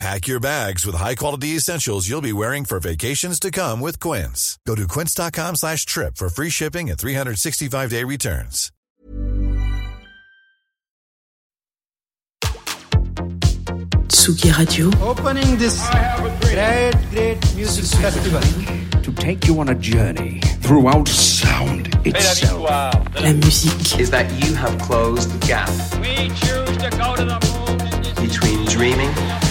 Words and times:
Pack 0.00 0.26
your 0.26 0.40
bags 0.40 0.84
with 0.84 0.96
high-quality 0.96 1.48
essentials 1.56 2.08
you'll 2.08 2.20
be 2.20 2.32
wearing 2.32 2.64
for 2.64 2.80
vacations 2.80 3.38
to 3.40 3.50
come 3.50 3.80
with 3.80 4.00
Quince. 4.00 4.58
Go 4.66 4.74
to 4.74 4.86
quince.com 4.88 5.56
slash 5.56 5.86
trip 5.86 6.16
for 6.16 6.28
free 6.28 6.50
shipping 6.50 6.90
and 6.90 6.98
365-day 6.98 8.04
returns. 8.04 8.70
Tsugi 14.08 14.56
Radio. 14.58 14.90
Opening 15.02 15.56
this 15.58 15.86
great, 16.40 16.94
great 17.10 17.54
music 17.56 17.84
festival. 18.00 18.40
to 19.02 19.12
take 19.12 19.46
you 19.46 19.60
on 19.60 19.68
a 19.68 19.74
journey 19.74 20.40
throughout 20.60 21.06
sound 21.08 21.88
itself. 22.06 22.62
La 22.64 23.32
musique. 23.34 24.00
is 24.00 24.10
that 24.10 24.30
you 24.42 24.54
have 24.54 24.78
closed 24.80 25.30
the 25.30 25.46
gap 25.46 25.68
We 26.00 26.28
choose 26.28 26.76
to 26.78 26.90
go 26.96 27.14
to 27.16 27.24
the 27.24 27.38
moon 27.44 28.26
between 28.26 28.64
dreaming 28.64 29.08
and 29.08 29.40
doing. 29.40 29.43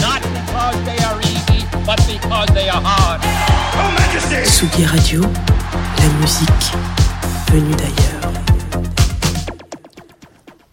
Not 0.00 0.22
because 0.22 0.84
they 0.84 0.98
are 1.04 1.20
easy, 1.20 1.64
but 1.86 1.98
because 2.06 2.48
they 2.54 2.68
are 2.68 2.82
hard. 2.82 3.20
Tsugi 4.44 4.84
Radio. 4.84 5.20
La 5.20 6.08
musique 6.20 6.72
venue 7.52 7.74
d'ailleurs. 7.76 8.32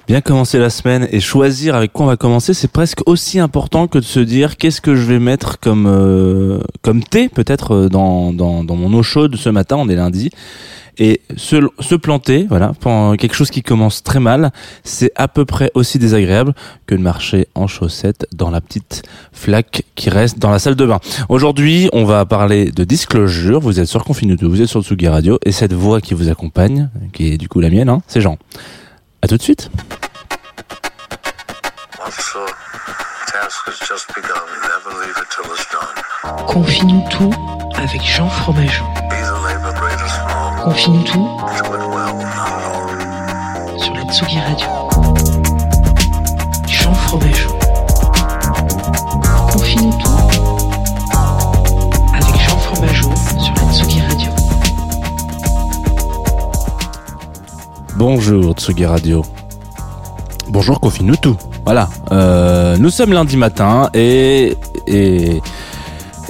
Bien 0.08 0.22
commencer 0.22 0.58
la 0.58 0.70
semaine 0.70 1.08
et 1.12 1.20
choisir 1.20 1.76
avec 1.76 1.92
quoi 1.92 2.06
on 2.06 2.08
va 2.08 2.16
commencer, 2.16 2.54
c'est 2.54 2.72
presque 2.72 3.02
aussi 3.06 3.40
important 3.40 3.88
que 3.88 3.98
de 4.00 4.06
se 4.06 4.22
dire 4.22 4.56
qu'est-ce 4.56 4.80
que 4.80 4.96
je 4.96 5.02
vais 5.04 5.20
mettre 5.20 5.60
comme 5.60 5.86
euh, 5.86 6.60
comme 6.82 7.04
thé 7.04 7.28
peut-être 7.28 7.74
euh, 7.76 7.90
dans, 7.90 8.32
dans 8.32 8.64
dans 8.64 8.76
mon 8.76 8.94
eau 8.94 9.04
chaude 9.04 9.36
ce 9.36 9.50
matin, 9.50 9.76
on 9.76 9.90
est 9.90 9.96
lundi. 9.96 10.32
Et 11.00 11.22
se, 11.36 11.58
se 11.80 11.96
planter, 11.96 12.48
voilà, 12.50 12.74
pour 12.80 13.16
quelque 13.18 13.36
chose 13.36 13.52
qui 13.52 13.62
commence 13.62 14.04
très 14.04 14.20
mal, 14.20 14.52
c'est 14.84 15.12
à 15.16 15.28
peu 15.28 15.46
près 15.46 15.70
aussi 15.76 16.00
désagréable 16.00 16.54
que 16.88 16.96
de 16.96 17.02
marcher 17.02 17.48
en 17.54 17.68
chaussettes 17.68 18.26
dans 18.34 18.50
la 18.50 18.62
petite 18.62 19.04
flaque 19.32 19.84
qui 19.96 20.10
reste 20.10 20.40
dans 20.40 20.50
la 20.50 20.60
salle 20.60 20.76
de 20.76 20.86
bain. 20.86 21.00
Aujourd'hui, 21.30 21.90
on 21.94 22.04
va 22.04 22.26
parler 22.26 22.72
de 22.72 22.84
disclosure. 22.84 23.60
Vous 23.60 23.80
êtes 23.80 23.88
sur 23.88 24.04
Confinuto, 24.04 24.50
vous 24.50 24.62
êtes 24.62 24.68
sur 24.68 24.82
Tsugi 24.82 25.08
Radio, 25.08 25.38
et 25.46 25.52
cette 25.52 25.74
voix 25.74 26.02
qui 26.02 26.16
vous 26.16 26.30
accompagne, 26.30 26.90
qui 27.14 27.34
est 27.34 27.38
du 27.38 27.48
coup 27.48 27.60
la 27.60 27.70
mienne, 27.70 27.90
hein, 27.90 28.02
c'est 28.08 28.22
Jean. 28.22 28.38
À 29.22 29.28
tout 29.28 29.38
de 29.38 29.42
suite. 29.44 29.70
Officer, 32.06 32.40
task 33.28 33.66
has 33.66 33.80
just 33.80 34.08
begun. 34.16 34.48
Never 34.72 34.92
leave 35.04 35.18
it 35.18 35.30
till 35.30 35.52
it's 35.52 35.66
done. 35.76 35.96
Confine 36.48 37.04
tout 37.10 37.34
avec 37.76 38.02
Jean 38.02 38.30
Fromageau. 38.30 38.86
Confine 40.64 41.04
tout 41.04 41.28
sur 43.78 43.94
la 43.94 44.04
Tsugi 44.14 44.40
Radio. 44.40 44.68
Jean 46.68 46.94
Fromageau. 46.94 47.50
Confine 49.52 49.92
tout 50.00 50.18
avec 52.14 52.36
Jean 52.46 52.58
Fromageau 52.60 53.12
sur 53.44 53.54
la 53.56 53.74
Tsugi 53.74 54.02
Radio. 54.02 54.32
Bonjour 57.96 58.54
Tsugi 58.54 58.86
Radio. 58.86 59.26
Bonjour 60.48 60.80
Kofinutu. 60.80 61.32
Voilà. 61.68 61.90
Euh, 62.14 62.78
nous 62.78 62.90
sommes 62.90 63.12
lundi 63.12 63.36
matin 63.36 63.90
et 63.94 64.56
et 64.88 65.42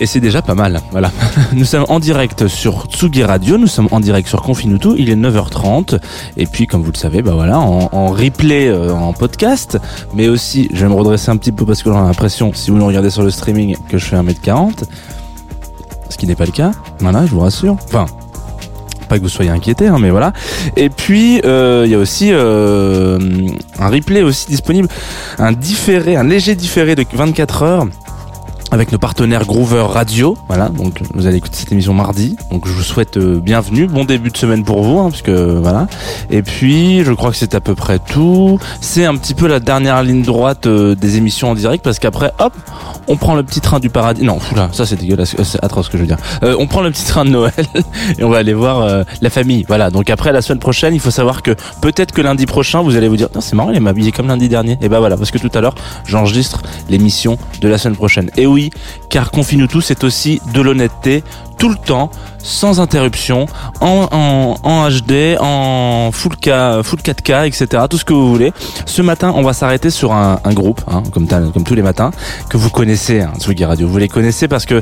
c'est 0.08 0.20
déjà 0.20 0.42
pas 0.42 0.56
mal. 0.56 0.82
Voilà. 0.90 1.12
Nous 1.54 1.64
sommes 1.64 1.86
en 1.90 2.00
direct 2.00 2.48
sur 2.48 2.88
Tsugi 2.88 3.24
Radio. 3.24 3.60
Nous 3.60 3.68
sommes 3.68 3.88
en 3.92 4.00
direct 4.00 4.28
sur 4.28 4.42
Confinutu. 4.42 4.90
Il 4.98 5.12
est 5.12 5.16
9h30 5.16 6.00
et 6.38 6.48
puis 6.48 6.66
comme 6.66 6.82
vous 6.82 6.92
le 6.92 6.98
savez, 6.98 7.22
bah 7.22 7.34
voilà, 7.36 7.60
en, 7.60 7.88
en 7.92 8.08
replay, 8.08 8.68
euh, 8.68 8.92
en 8.96 9.14
podcast, 9.14 9.78
mais 10.16 10.28
aussi, 10.28 10.70
je 10.74 10.82
vais 10.82 10.90
me 10.90 10.98
redresser 10.98 11.30
un 11.30 11.38
petit 11.38 11.52
peu 11.52 11.68
parce 11.68 11.84
que 11.84 11.92
j'ai 11.92 11.96
l'impression, 11.96 12.52
si 12.56 12.72
vous 12.72 12.78
nous 12.78 12.88
regardez 12.88 13.12
sur 13.12 13.22
le 13.22 13.30
streaming, 13.30 13.78
que 13.90 14.00
je 14.00 14.06
fais 14.06 14.16
1m40, 14.16 14.86
ce 16.10 16.18
qui 16.18 16.26
n'est 16.26 16.36
pas 16.36 16.46
le 16.46 16.52
cas. 16.52 16.72
Voilà, 16.98 17.28
je 17.28 17.32
vous 17.32 17.42
rassure. 17.42 17.78
Enfin, 17.86 18.08
pas 19.08 19.18
que 19.18 19.24
vous 19.24 19.30
soyez 19.30 19.50
inquiétés, 19.50 19.88
hein, 19.88 19.98
mais 20.00 20.10
voilà. 20.10 20.34
Et 20.76 20.90
puis 20.90 21.42
euh, 21.46 21.84
il 21.86 21.92
y 21.92 21.96
a 21.96 22.00
aussi 22.00 22.30
euh, 22.32 23.18
un 23.80 23.90
replay 23.90 24.22
aussi 24.22 24.48
disponible, 24.48 24.88
un 25.40 25.52
différé, 25.52 26.16
un 26.16 26.24
léger 26.24 26.56
différé 26.56 26.96
de 26.96 27.06
24 27.12 27.64
heures 27.64 27.88
avec 28.72 28.92
nos 28.92 28.98
partenaires 28.98 29.46
Groover 29.46 29.86
Radio. 29.90 30.38
Voilà, 30.48 30.70
donc 30.70 31.02
vous 31.14 31.28
allez 31.28 31.38
écouter 31.38 31.58
cette 31.58 31.72
émission 31.72 31.94
mardi. 31.94 32.36
Donc 32.52 32.68
je 32.68 32.72
vous 32.72 32.82
souhaite 32.82 33.18
euh, 33.18 33.40
bienvenue, 33.40 33.88
bon 33.88 34.06
début 34.06 34.30
de 34.30 34.38
semaine 34.38 34.64
pour 34.64 34.84
vous, 34.84 35.00
hein, 35.00 35.10
puisque 35.10 35.30
voilà. 35.30 35.88
Et 36.30 36.42
puis 36.42 37.04
je 37.04 37.12
crois 37.14 37.32
que 37.32 37.38
c'est 37.38 37.56
à 37.56 37.62
peu 37.62 37.76
près 37.76 38.00
tout. 38.00 38.60
C'est 38.82 39.06
un 39.06 39.16
petit 39.16 39.34
peu 39.34 39.48
la 39.48 39.60
dernière 39.60 40.04
ligne 40.04 40.24
droite 40.24 40.68
euh, 40.68 40.96
des 40.96 41.18
émissions 41.18 41.52
en 41.52 41.56
direct, 41.56 41.84
parce 41.84 42.00
qu'après, 42.00 42.32
hop, 42.40 42.54
on 43.08 43.16
prend 43.16 43.36
le 43.36 43.44
petit 43.44 43.62
train 43.62 43.80
du 43.80 43.90
paradis. 43.90 44.24
Non, 44.24 44.40
là, 44.56 44.70
ça 44.72 44.86
c'est 44.86 44.98
dégueulasse, 44.98 45.36
euh, 45.40 45.44
c'est 45.44 45.64
atroce 45.64 45.86
ce 45.86 45.92
que 45.92 45.98
je 45.98 46.04
veux 46.04 46.08
dire. 46.08 46.18
Euh, 46.44 46.56
on 46.60 46.68
prend 46.68 46.82
le 46.82 46.92
petit 46.92 47.06
train 47.06 47.26
de 47.26 47.30
Noël 47.30 47.54
et 48.18 48.24
on 48.24 48.30
va 48.30 48.38
aller 48.38 48.54
voir 48.54 48.82
euh, 48.82 49.04
la 49.22 49.30
famille. 49.30 49.66
Voilà. 49.68 49.90
Donc 49.90 50.10
après 50.10 50.32
la 50.32 50.42
semaine 50.42 50.60
prochaine, 50.60 50.94
il 50.94 51.00
faut 51.00 51.12
savoir 51.12 51.42
que 51.42 51.52
peut-être 51.82 52.12
que 52.12 52.22
lundi 52.22 52.46
prochain, 52.46 52.82
vous 52.82 52.96
allez 52.96 53.08
vous 53.08 53.18
dire, 53.18 53.30
Non, 53.34 53.42
c'est 53.42 53.56
marrant, 53.56 53.72
il 53.72 53.80
m'a 53.82 53.92
habillé 53.92 54.12
comme 54.12 54.28
lundi 54.28 54.50
dernier. 54.50 54.78
Et 54.82 54.90
ben 54.90 55.00
voilà, 55.00 55.18
parce 55.18 55.32
que 55.32 55.38
tout 55.38 55.52
à 55.54 55.62
l'heure, 55.62 55.76
j'enregistre 56.06 56.62
l'émission 56.90 57.38
de 57.62 57.68
la 57.68 57.78
semaine 57.78 57.96
prochaine. 57.96 58.30
Car 59.10 59.32
confine 59.32 59.68
tout, 59.68 59.82
c'est 59.82 60.04
aussi 60.04 60.42
de 60.54 60.62
l'honnêteté 60.62 61.24
tout 61.58 61.70
le 61.70 61.76
temps, 61.76 62.12
sans 62.38 62.80
interruption, 62.80 63.48
en, 63.82 64.56
HD, 64.90 65.38
en 65.40 66.12
full, 66.12 66.36
K, 66.38 66.84
full 66.84 67.00
4K, 67.00 67.48
etc. 67.48 67.84
Tout 67.90 67.98
ce 67.98 68.06
que 68.06 68.14
vous 68.14 68.30
voulez. 68.30 68.54
Ce 68.86 69.02
matin, 69.02 69.34
on 69.36 69.42
va 69.42 69.54
s'arrêter 69.54 69.90
sur 69.90 70.14
un, 70.14 70.40
groupe, 70.54 70.82
hein, 70.88 71.04
comme, 71.12 71.28
comme 71.28 71.64
tous 71.64 71.76
les 71.76 71.82
matins, 71.82 72.12
que 72.50 72.58
vous 72.58 72.70
connaissez, 72.70 73.22
hein, 73.22 73.34
Tsugi 73.40 73.66
Radio. 73.66 73.88
Vous 73.88 73.98
les 73.98 74.08
connaissez 74.08 74.48
parce 74.48 74.66
que 74.66 74.82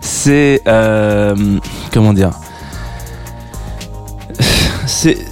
c'est... 0.00 0.62
euh, 0.66 1.58
comment 1.92 2.12
dire? 2.12 2.30
C'est... 4.86 5.31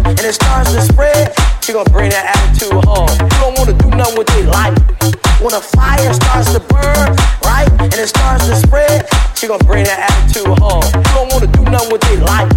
and 0.21 0.29
it 0.29 0.33
starts 0.33 0.71
to 0.71 0.81
spread, 0.81 1.33
she 1.65 1.73
gonna 1.73 1.89
bring 1.89 2.11
that 2.13 2.37
attitude 2.37 2.77
home. 2.85 3.09
You 3.09 3.37
don't 3.41 3.57
wanna 3.57 3.73
do 3.73 3.89
nothing 3.89 4.21
with 4.21 4.29
your 4.37 4.53
life. 4.53 4.77
When 5.41 5.49
a 5.49 5.61
fire 5.61 6.13
starts 6.13 6.53
to 6.53 6.61
burn, 6.61 7.17
right, 7.41 7.65
and 7.81 7.97
it 7.97 8.05
starts 8.05 8.45
to 8.45 8.53
spread, 8.53 9.09
she 9.33 9.49
gonna 9.49 9.65
bring 9.65 9.83
that 9.89 9.97
attitude 10.13 10.45
home. 10.61 10.85
You 10.93 11.09
don't 11.17 11.33
wanna 11.33 11.49
do 11.49 11.65
nothing 11.65 11.89
with 11.89 12.05
your 12.13 12.21
life. 12.21 12.53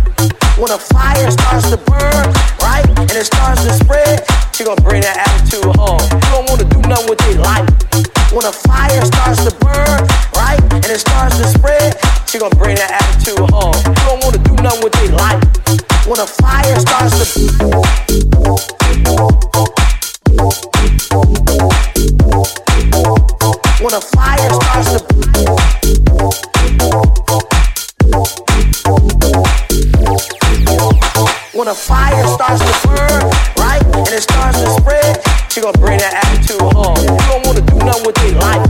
When 0.60 0.76
a 0.76 0.76
fire 0.76 1.30
starts 1.32 1.72
to 1.72 1.80
burn, 1.88 2.28
right, 2.60 2.84
and 3.00 3.16
it 3.16 3.24
starts 3.24 3.64
to 3.64 3.72
spread, 3.72 4.28
she 4.52 4.64
gonna 4.68 4.84
bring 4.84 5.00
that 5.00 5.16
attitude 5.24 5.64
home. 5.80 6.04
You 6.04 6.30
don't 6.36 6.44
wanna 6.52 6.68
do 6.68 6.84
nothing 6.84 7.08
with 7.08 7.20
your 7.24 7.40
life. 7.40 7.64
When 8.28 8.44
a 8.44 8.52
fire 8.52 9.00
starts 9.08 9.40
to 9.40 9.52
burn, 9.64 10.04
right, 10.36 10.60
and 10.68 10.84
it 10.84 11.00
starts 11.00 11.40
to 11.40 11.48
spread, 11.48 11.96
she 12.28 12.36
gonna 12.36 12.52
bring 12.60 12.76
that 12.76 12.92
attitude 12.92 13.40
home. 13.48 13.72
You 13.88 14.04
don't 14.04 14.20
wanna 14.20 14.44
do 14.44 14.52
nothing 14.60 14.84
with 14.84 14.92
your 15.00 15.16
life 15.16 15.43
when 16.06 16.20
a 16.20 16.26
fire 16.26 16.78
starts 16.80 17.32
to 17.32 17.40
when 23.80 23.94
a 23.94 24.00
fire 24.00 24.50
starts 24.52 24.92
to 24.92 25.00
when 31.54 31.68
a 31.68 31.74
fire 31.74 32.26
starts 32.26 32.60
to 32.60 32.88
burn, 32.88 33.30
right? 33.56 33.82
And 33.82 34.08
it 34.08 34.22
starts 34.22 34.60
to 34.60 34.68
spread, 34.80 35.22
she 35.50 35.62
gonna 35.62 35.78
bring 35.78 35.98
that 36.00 36.12
attitude 36.12 36.60
home. 36.60 36.98
You 37.00 37.16
don't 37.32 37.46
wanna 37.46 37.62
do 37.62 37.76
nothing 37.78 38.04
with 38.04 38.18
life. 38.36 38.68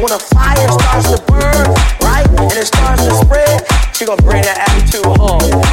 When 0.00 0.10
a 0.10 0.18
fire 0.18 0.68
starts 0.68 1.12
to 1.12 1.22
burn, 1.30 1.74
right? 2.02 2.26
And 2.26 2.52
it 2.52 2.66
starts 2.66 3.04
to 3.04 3.14
spread, 3.14 3.62
she 3.94 4.04
gonna 4.06 4.20
bring 4.22 4.42
that 4.42 4.58
attitude 4.58 5.06
home. 5.18 5.63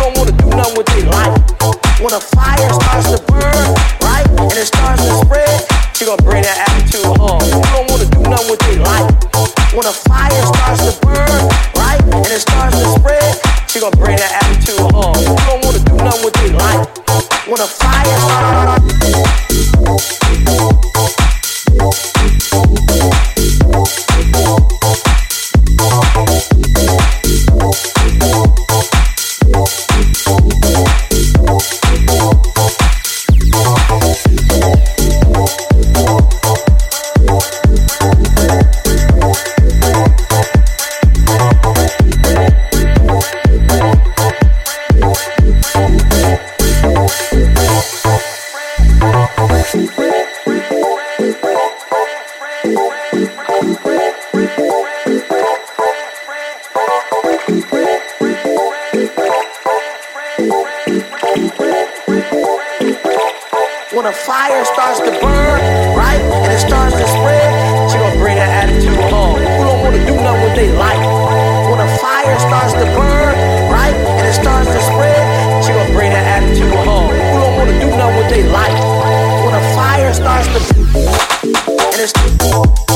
When 2.01 2.13
a 2.13 2.19
fire 2.19 2.69
starts 2.73 3.11
to 3.11 3.21
burn, 3.27 3.75
right, 4.01 4.25
and 4.27 4.57
it 4.57 4.65
starts 4.65 5.05
to 5.05 5.13
spread, 5.21 5.61
she 5.93 6.05
gonna 6.05 6.21
bring 6.23 6.41
that 6.41 6.57
attitude 6.69 7.05
home. 7.05 7.41
You 7.45 7.61
don't 7.61 7.91
wanna 7.91 8.09
do 8.09 8.21
nothing 8.25 8.49
with 8.49 8.59
their 8.65 8.79
life. 8.81 9.11
When 9.73 9.85
a 9.85 9.93
When 64.01 64.09
a 64.11 64.17
fire 64.17 64.65
starts 64.65 64.97
to 64.97 65.11
burn, 65.21 65.61
right, 65.93 66.19
and 66.19 66.51
it 66.51 66.57
starts 66.57 66.95
to 66.95 67.05
spread, 67.05 67.91
she 67.91 67.99
gonna 67.99 68.17
bring 68.17 68.35
that 68.35 68.49
attitude 68.65 68.97
home. 69.13 69.37
Who 69.37 69.61
don't 69.63 69.83
wanna 69.83 70.03
do 70.07 70.15
nothing 70.15 70.41
with 70.41 70.55
their 70.55 70.73
life? 70.73 71.05
When 71.69 71.79
a 71.79 71.97
fire 71.99 72.39
starts 72.39 72.73
to 72.73 72.85
burn, 72.97 73.35
right, 73.69 73.93
and 73.93 74.25
it 74.25 74.33
starts 74.33 74.73
to 74.73 74.81
spread, 74.89 75.63
she 75.63 75.69
gonna 75.73 75.93
bring 75.93 76.09
that 76.09 76.25
attitude 76.41 76.73
home. 76.81 77.13
Who 77.13 77.37
don't 77.45 77.55
wanna 77.59 77.79
do 77.79 77.95
nothing 77.95 78.17
with 78.17 78.29
their 78.33 78.49
life? 78.49 78.81
When 79.45 79.53
a 79.53 79.61
fire 79.77 80.11
starts 80.15 80.47
to 80.47 80.61
and 81.93 82.01
it's 82.01 82.90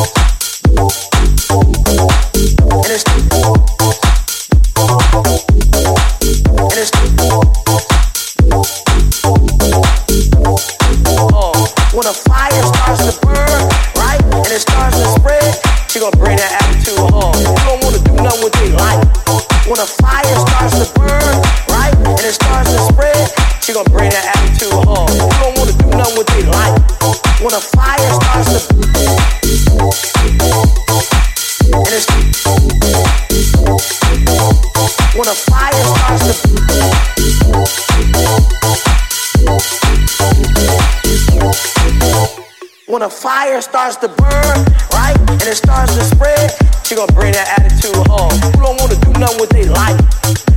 A 43.06 43.10
fire 43.10 43.62
starts 43.62 43.98
to 43.98 44.10
burn, 44.10 44.58
right, 44.90 45.14
and 45.30 45.46
it 45.46 45.54
starts 45.54 45.94
to 45.94 46.02
spread, 46.02 46.50
she 46.82 46.98
gonna 46.98 47.14
bring 47.14 47.38
that 47.38 47.54
attitude 47.54 47.94
home. 48.10 48.34
Who 48.34 48.66
don't 48.66 48.82
wanna 48.82 48.98
do 48.98 49.14
nothing 49.22 49.38
with 49.38 49.54
their 49.54 49.70
life? 49.70 49.94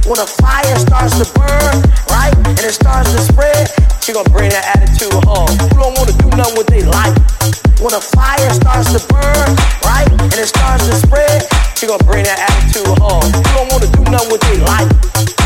When 0.08 0.16
a 0.16 0.24
fire 0.24 0.72
starts 0.80 1.20
to 1.20 1.28
burn, 1.36 1.76
right, 2.08 2.32
and 2.32 2.64
it 2.64 2.72
starts 2.72 3.12
to 3.12 3.20
spread, 3.20 3.68
she 4.00 4.16
gonna 4.16 4.32
bring 4.32 4.48
that 4.48 4.64
attitude 4.64 5.12
home. 5.28 5.52
Who 5.60 5.76
don't 5.76 5.92
wanna 5.92 6.16
do 6.16 6.32
nothing 6.40 6.56
with 6.56 6.72
their 6.72 6.88
life? 6.88 7.12
When 7.84 7.92
a 7.92 8.00
fire 8.00 8.48
starts 8.56 8.96
to 8.96 9.00
burn, 9.12 9.52
right, 9.84 10.08
and 10.08 10.40
it 10.40 10.48
starts 10.48 10.88
to 10.88 10.96
spread, 11.04 11.44
she 11.76 11.84
gonna 11.84 12.00
bring 12.08 12.24
that 12.24 12.40
attitude 12.48 12.96
home. 12.96 13.28
Who 13.28 13.44
don't 13.60 13.68
wanna 13.76 13.92
do 13.92 14.08
nothing 14.08 14.32
with 14.32 14.40
their 14.48 14.64
life? 14.64 14.88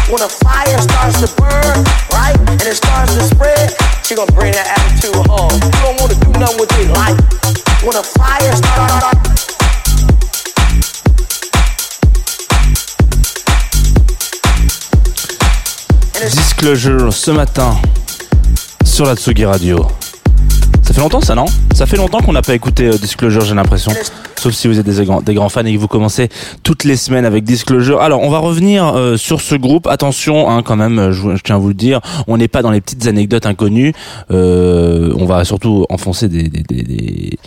When 0.07 0.23
a 0.23 0.31
fire 0.31 0.79
starts 0.79 1.19
to 1.19 1.27
burn, 1.35 1.83
right, 2.15 2.39
and 2.47 2.63
it 2.63 2.79
starts 2.79 3.19
to 3.19 3.27
spread, 3.27 3.75
she 4.07 4.15
gonna 4.15 4.31
bring 4.39 4.55
that 4.55 4.71
attitude 4.71 5.19
home. 5.27 5.59
Disclosure 16.31 17.13
ce 17.13 17.31
matin 17.31 17.77
sur 18.85 19.07
la 19.07 19.17
Tsugi 19.17 19.45
Radio. 19.45 19.89
Ça 20.93 20.97
fait 20.97 21.01
longtemps 21.05 21.21
ça 21.23 21.35
non? 21.35 21.47
Ça 21.75 21.87
fait 21.87 21.97
longtemps 21.97 22.19
qu'on 22.19 22.35
n'a 22.35 22.43
pas 22.43 22.55
écouté 22.55 22.85
euh, 22.85 22.99
Disclosure 22.99 23.41
j'ai 23.47 23.55
l'impression. 23.55 23.93
Sauf 24.37 24.53
si 24.53 24.69
vous 24.69 24.79
êtes 24.79 24.85
des 24.85 25.03
grands, 25.07 25.23
des 25.23 25.33
grands 25.33 25.49
fans 25.49 25.65
et 25.65 25.73
que 25.73 25.79
vous 25.79 25.89
commencez 25.89 26.29
toutes 26.63 26.85
les 26.85 26.97
semaines 26.97 27.25
avec 27.25 27.45
Disclosure. 27.45 28.03
Alors 28.03 28.21
on 28.21 28.29
va 28.29 28.41
revenir 28.41 28.95
euh, 28.95 29.17
sur 29.17 29.41
ce 29.41 29.55
groupe. 29.55 29.87
Attention 29.87 30.51
hein, 30.51 30.63
quand 30.63 30.77
même, 30.77 30.99
euh, 30.99 31.13
je, 31.13 31.35
je 31.35 31.43
tiens 31.43 31.57
à 31.57 31.59
vous 31.59 31.69
le 31.69 31.75
dire, 31.75 32.03
on 32.27 32.37
n'est 32.37 32.47
pas 32.47 32.61
dans 32.61 32.71
les 32.71 32.83
petites 32.83 33.07
anecdotes 33.07 33.47
inconnues. 33.47 33.95
Euh, 34.31 35.15
on 35.17 35.25
va 35.25 35.47
surtout 35.47 35.87
enfoncer 35.89 36.29
des, 36.29 36.51
des, 36.51 36.63
des 36.63 37.39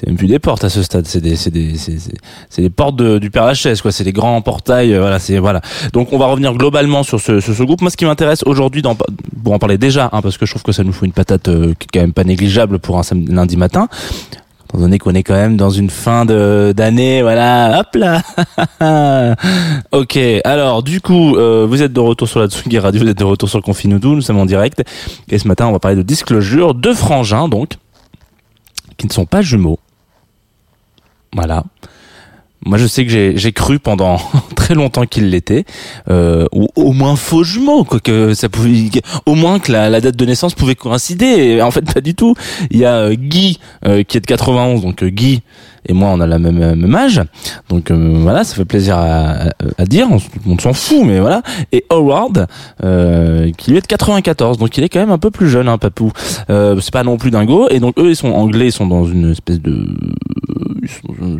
c'est 0.00 0.06
même 0.06 0.16
plus 0.16 0.28
des 0.28 0.38
portes 0.38 0.64
à 0.64 0.70
ce 0.70 0.82
stade, 0.82 1.06
c'est 1.06 1.20
des, 1.20 1.36
c'est 1.36 1.50
des, 1.50 1.74
c'est, 1.76 2.62
des 2.62 2.70
portes 2.70 2.96
de, 2.96 3.18
du 3.18 3.30
Père 3.30 3.44
Lachaise, 3.44 3.82
quoi. 3.82 3.92
C'est 3.92 4.02
des 4.04 4.14
grands 4.14 4.40
portails, 4.40 4.94
euh, 4.94 5.00
voilà, 5.00 5.18
c'est 5.18 5.36
voilà. 5.36 5.60
Donc 5.92 6.14
on 6.14 6.18
va 6.18 6.24
revenir 6.24 6.54
globalement 6.54 7.02
sur 7.02 7.20
ce, 7.20 7.38
sur 7.40 7.54
ce 7.54 7.62
groupe. 7.62 7.82
Moi, 7.82 7.90
ce 7.90 7.98
qui 7.98 8.06
m'intéresse 8.06 8.42
aujourd'hui, 8.46 8.80
d'en- 8.80 8.94
pour 8.94 9.52
en 9.52 9.58
parler 9.58 9.76
déjà, 9.76 10.08
hein, 10.12 10.22
parce 10.22 10.38
que 10.38 10.46
je 10.46 10.52
trouve 10.52 10.62
que 10.62 10.72
ça 10.72 10.84
nous 10.84 10.92
faut 10.92 11.04
une 11.04 11.12
patate 11.12 11.48
euh, 11.48 11.74
qui 11.78 11.84
est 11.84 11.88
quand 11.92 12.00
même 12.00 12.14
pas 12.14 12.24
négligeable 12.24 12.78
pour 12.78 12.98
un 12.98 13.02
samedi, 13.02 13.30
lundi 13.30 13.58
matin. 13.58 13.88
Étant 14.70 14.78
donné 14.78 14.98
qu'on 14.98 15.14
est 15.14 15.22
quand 15.22 15.34
même 15.34 15.56
dans 15.58 15.68
une 15.70 15.90
fin 15.90 16.24
de 16.24 16.72
d'année, 16.74 17.20
voilà, 17.20 17.80
hop 17.80 17.94
là. 17.96 18.22
ok, 19.92 20.18
alors 20.44 20.82
du 20.82 21.00
coup, 21.02 21.36
euh, 21.36 21.66
vous 21.68 21.82
êtes 21.82 21.92
de 21.92 22.00
retour 22.00 22.26
sur 22.28 22.40
la 22.40 22.46
Tsugi 22.48 22.78
Radio, 22.78 23.02
vous 23.02 23.08
êtes 23.08 23.18
de 23.18 23.24
retour 23.24 23.48
sur 23.50 23.60
Confinudo, 23.62 24.14
nous 24.14 24.22
sommes 24.22 24.38
en 24.38 24.46
direct. 24.46 24.82
Et 25.28 25.38
ce 25.38 25.46
matin, 25.48 25.66
on 25.66 25.72
va 25.72 25.78
parler 25.78 25.96
de 25.96 26.02
Disclosure, 26.02 26.74
deux 26.74 26.94
frangins 26.94 27.48
donc, 27.48 27.72
qui 28.96 29.06
ne 29.08 29.12
sont 29.12 29.26
pas 29.26 29.42
jumeaux. 29.42 29.78
Voilà. 31.32 31.64
Moi, 32.66 32.76
je 32.76 32.86
sais 32.86 33.06
que 33.06 33.36
j'ai 33.36 33.52
cru 33.52 33.78
pendant 33.78 34.18
très 34.56 34.74
longtemps 34.74 35.06
qu'ils 35.06 35.30
l'étaient, 35.30 35.64
euh, 36.10 36.44
ou 36.52 36.68
au 36.76 36.92
moins 36.92 37.16
faux 37.16 37.42
jumeaux, 37.42 37.84
quoi 37.84 38.00
que 38.00 38.34
ça 38.34 38.48
pouvait, 38.50 38.90
au 39.24 39.34
moins 39.34 39.58
que 39.58 39.72
la, 39.72 39.88
la 39.88 40.00
date 40.02 40.16
de 40.16 40.26
naissance 40.26 40.54
pouvait 40.54 40.74
coïncider. 40.74 41.24
Et 41.26 41.62
en 41.62 41.70
fait, 41.70 41.80
pas 41.94 42.00
du 42.02 42.14
tout. 42.14 42.34
Il 42.70 42.78
y 42.78 42.84
a 42.84 42.96
euh, 42.96 43.14
Guy 43.14 43.58
euh, 43.86 44.02
qui 44.02 44.18
est 44.18 44.20
de 44.20 44.26
91, 44.26 44.82
donc 44.82 45.02
euh, 45.02 45.08
Guy 45.08 45.42
et 45.88 45.94
moi, 45.94 46.10
on 46.12 46.20
a 46.20 46.26
la 46.26 46.38
même, 46.38 46.60
euh, 46.62 46.76
même 46.76 46.94
âge, 46.94 47.22
donc 47.70 47.90
euh, 47.90 48.18
voilà, 48.20 48.44
ça 48.44 48.54
fait 48.54 48.66
plaisir 48.66 48.98
à, 48.98 49.30
à- 49.30 49.50
à 49.78 49.84
dire. 49.86 50.08
On, 50.46 50.58
s'en 50.58 50.74
fout, 50.74 51.02
mais 51.06 51.18
voilà. 51.20 51.40
Et 51.72 51.86
Howard, 51.88 52.46
qui 53.56 53.70
lui 53.70 53.78
est 53.78 53.80
de 53.80 53.86
94, 53.86 54.58
donc 54.58 54.76
il 54.76 54.84
est 54.84 54.90
quand 54.90 55.00
même 55.00 55.10
un 55.10 55.16
peu 55.18 55.30
plus 55.30 55.48
jeune, 55.48 55.68
hein, 55.68 55.78
papou. 55.78 56.12
C'est 56.48 56.92
pas 56.92 57.02
non 57.02 57.16
plus 57.16 57.30
dingo. 57.30 57.68
Et 57.70 57.80
donc 57.80 57.98
eux, 57.98 58.10
ils 58.10 58.16
sont 58.16 58.30
anglais, 58.32 58.66
ils 58.66 58.72
sont 58.72 58.86
dans 58.86 59.06
une 59.06 59.30
espèce 59.32 59.60
de 59.62 59.86
ils 60.82 60.88
sont 60.90 61.38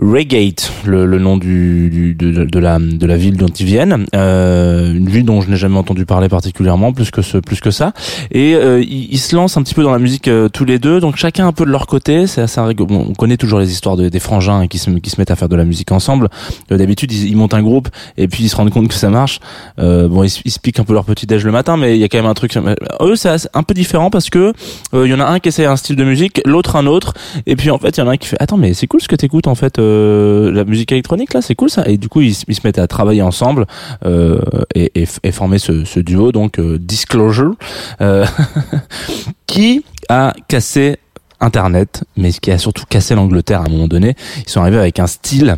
Reigate, 0.00 0.72
le, 0.84 1.06
le 1.06 1.18
nom 1.18 1.36
du, 1.36 1.88
du- 1.90 2.14
de, 2.14 2.44
de 2.44 2.58
la, 2.58 2.78
de 2.78 3.06
la 3.06 3.16
ville 3.16 3.36
dont 3.36 3.46
ils 3.46 3.66
viennent, 3.66 4.04
euh, 4.14 4.92
une 4.92 5.08
ville 5.08 5.24
dont 5.24 5.40
je 5.40 5.50
n'ai 5.50 5.56
jamais 5.56 5.78
entendu 5.78 6.04
parler 6.04 6.28
particulièrement, 6.28 6.92
plus 6.92 7.10
que 7.10 7.22
ce, 7.22 7.38
plus 7.38 7.60
que 7.60 7.70
ça. 7.70 7.92
Et 8.30 8.54
euh, 8.54 8.82
ils, 8.82 9.08
ils 9.12 9.18
se 9.18 9.34
lancent 9.34 9.56
un 9.56 9.62
petit 9.62 9.74
peu 9.74 9.82
dans 9.82 9.92
la 9.92 9.98
musique 9.98 10.28
euh, 10.28 10.48
tous 10.48 10.64
les 10.64 10.78
deux, 10.78 11.00
donc 11.00 11.16
chacun 11.16 11.46
un 11.46 11.52
peu 11.52 11.64
de 11.64 11.70
leur 11.70 11.86
côté. 11.86 12.26
C'est 12.26 12.42
assez 12.42 12.60
rigolo. 12.60 12.86
Bon, 12.88 13.06
on 13.08 13.14
connaît 13.14 13.36
toujours 13.38 13.58
les 13.58 13.70
histoires 13.72 13.96
de- 13.96 14.08
des 14.08 14.20
frangins 14.20 14.66
qui 14.66 14.78
se, 14.78 14.90
qui 14.90 15.10
se 15.10 15.20
mettent 15.20 15.30
à 15.30 15.36
faire 15.36 15.48
de 15.48 15.56
la 15.56 15.64
musique 15.64 15.92
ensemble. 15.92 16.28
Euh, 16.70 16.76
D'habitude, 16.76 17.10
ils, 17.12 17.28
ils 17.30 17.36
montent 17.36 17.54
un 17.54 17.62
groupe 17.62 17.88
et 18.18 18.28
puis 18.28 18.44
ils 18.44 18.48
se 18.48 18.56
rendent 18.56 18.70
compte 18.70 18.88
que 18.88 18.94
ça 18.94 19.08
marche. 19.08 19.40
Euh, 19.78 20.08
bon, 20.08 20.22
ils, 20.24 20.32
ils 20.44 20.50
se 20.52 20.60
piquent 20.60 20.80
un 20.80 20.84
peu 20.84 20.92
leur 20.92 21.04
petit 21.04 21.26
déj 21.26 21.42
le 21.44 21.52
matin, 21.52 21.76
mais 21.76 21.96
il 21.96 22.00
y 22.00 22.04
a 22.04 22.08
quand 22.08 22.18
même 22.18 22.26
un 22.26 22.34
truc. 22.34 22.56
Eux, 23.00 23.16
c'est 23.16 23.30
un 23.54 23.62
peu 23.62 23.74
différent 23.74 24.10
parce 24.10 24.28
que 24.30 24.52
euh, 24.94 25.06
il 25.06 25.10
y 25.10 25.14
en 25.14 25.20
a 25.20 25.24
un 25.26 25.38
qui 25.40 25.48
essaie 25.48 25.64
un 25.64 25.76
style 25.76 25.96
de 25.96 26.04
musique, 26.04 26.40
l'autre 26.44 26.76
un 26.76 26.86
autre, 26.86 27.14
et 27.46 27.56
puis 27.56 27.70
en 27.70 27.78
fait, 27.78 27.96
il 27.96 28.00
y 28.00 28.02
en 28.02 28.08
a 28.08 28.12
un 28.12 28.16
qui 28.18 28.28
fait 28.28 28.36
attends, 28.40 28.56
mais 28.58 28.74
c'est 28.74 28.86
cool 28.86 29.00
ce 29.00 29.08
que 29.08 29.16
t'écoutes 29.16 29.46
en 29.46 29.54
fait. 29.54 29.78
Euh, 29.86 30.52
la 30.52 30.64
musique 30.64 30.92
électronique 30.92 31.32
là, 31.34 31.42
c'est 31.42 31.54
cool 31.54 31.70
ça. 31.70 31.86
Et 31.86 31.96
du 31.96 32.08
coup, 32.08 32.20
ils, 32.20 32.34
se- 32.34 32.44
mettent 32.64 32.78
à 32.78 32.86
travailler 32.86 33.22
ensemble 33.22 33.66
euh, 34.04 34.40
et, 34.74 34.92
et, 34.94 35.32
former 35.32 35.58
ce, 35.58 36.00
duo, 36.00 36.32
donc 36.32 36.58
euh, 36.58 36.78
Disclosure, 36.78 37.54
qui 39.46 39.84
a 40.08 40.32
cassé 40.48 40.96
Internet, 41.40 42.04
mais 42.16 42.32
qui 42.32 42.50
a 42.50 42.58
surtout 42.58 42.84
cassé 42.88 43.14
l'Angleterre 43.14 43.60
à 43.62 43.64
un 43.66 43.70
moment 43.70 43.88
donné. 43.88 44.14
Ils 44.46 44.48
sont 44.50 44.60
arrivés 44.60 44.78
avec 44.78 44.98
un 44.98 45.06
style 45.06 45.56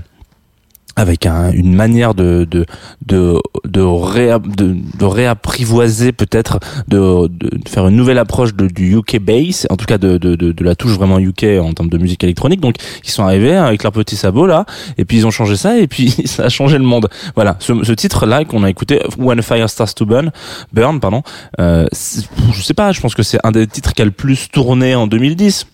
avec 0.99 1.27
un, 1.27 1.53
une 1.53 1.75
manière 1.75 2.13
de 2.13 2.47
de 2.51 2.67
de 3.07 3.41
de, 3.65 3.81
réa- 3.81 4.41
de, 4.41 4.77
de 4.99 5.05
réapprivoiser 5.05 6.11
peut-être 6.11 6.59
de, 6.89 7.29
de, 7.29 7.69
faire 7.69 7.87
une 7.87 7.95
nouvelle 7.95 8.19
approche 8.19 8.53
du 8.55 8.97
UK 8.97 9.21
bass 9.21 9.67
en 9.71 9.77
tout 9.77 9.87
cas 9.87 9.97
de, 9.97 10.19
de, 10.19 10.65
la 10.65 10.75
touche 10.75 10.93
vraiment 10.93 11.21
UK 11.21 11.45
en 11.63 11.73
termes 11.73 11.89
de 11.89 11.99
musique 11.99 12.25
électronique. 12.25 12.61
Donc 12.61 12.75
ils 13.05 13.11
sont 13.11 13.23
arrivés 13.23 13.55
avec 13.55 13.85
leurs 13.85 13.93
petits 13.93 14.17
sabots 14.17 14.47
là 14.47 14.67
et 14.99 15.05
puis 15.05 15.19
ils 15.19 15.27
ont 15.27 15.31
changé 15.31 15.57
ça 15.57 15.79
et 15.79 15.87
puis 15.87 16.11
ça 16.25 16.47
a 16.47 16.49
changé 16.49 16.79
le 16.79 16.85
monde. 16.85 17.09
Voilà 17.37 17.57
ce, 17.61 17.85
ce 17.85 17.93
titre 17.93 18.27
là 18.27 18.45
qu'on 18.45 18.65
a 18.65 18.71
écouté 18.71 19.01
When 19.19 19.41
Fire 19.41 19.71
Starts 19.71 19.95
to 19.95 20.05
Burn 20.05 20.33
Burn 20.73 20.99
pardon 20.99 21.23
euh, 21.61 21.87
je 21.93 22.63
sais 22.63 22.75
pas 22.75 22.91
je 22.91 23.01
pense 23.01 23.15
que 23.15 23.23
c'est 23.23 23.39
un 23.45 23.53
des 23.53 23.69
titres 23.69 23.93
qui 23.93 24.03
a 24.03 24.05
le 24.05 24.11
plus 24.11 24.49
tourné 24.51 24.97
en 24.97 25.07
2010 25.07 25.67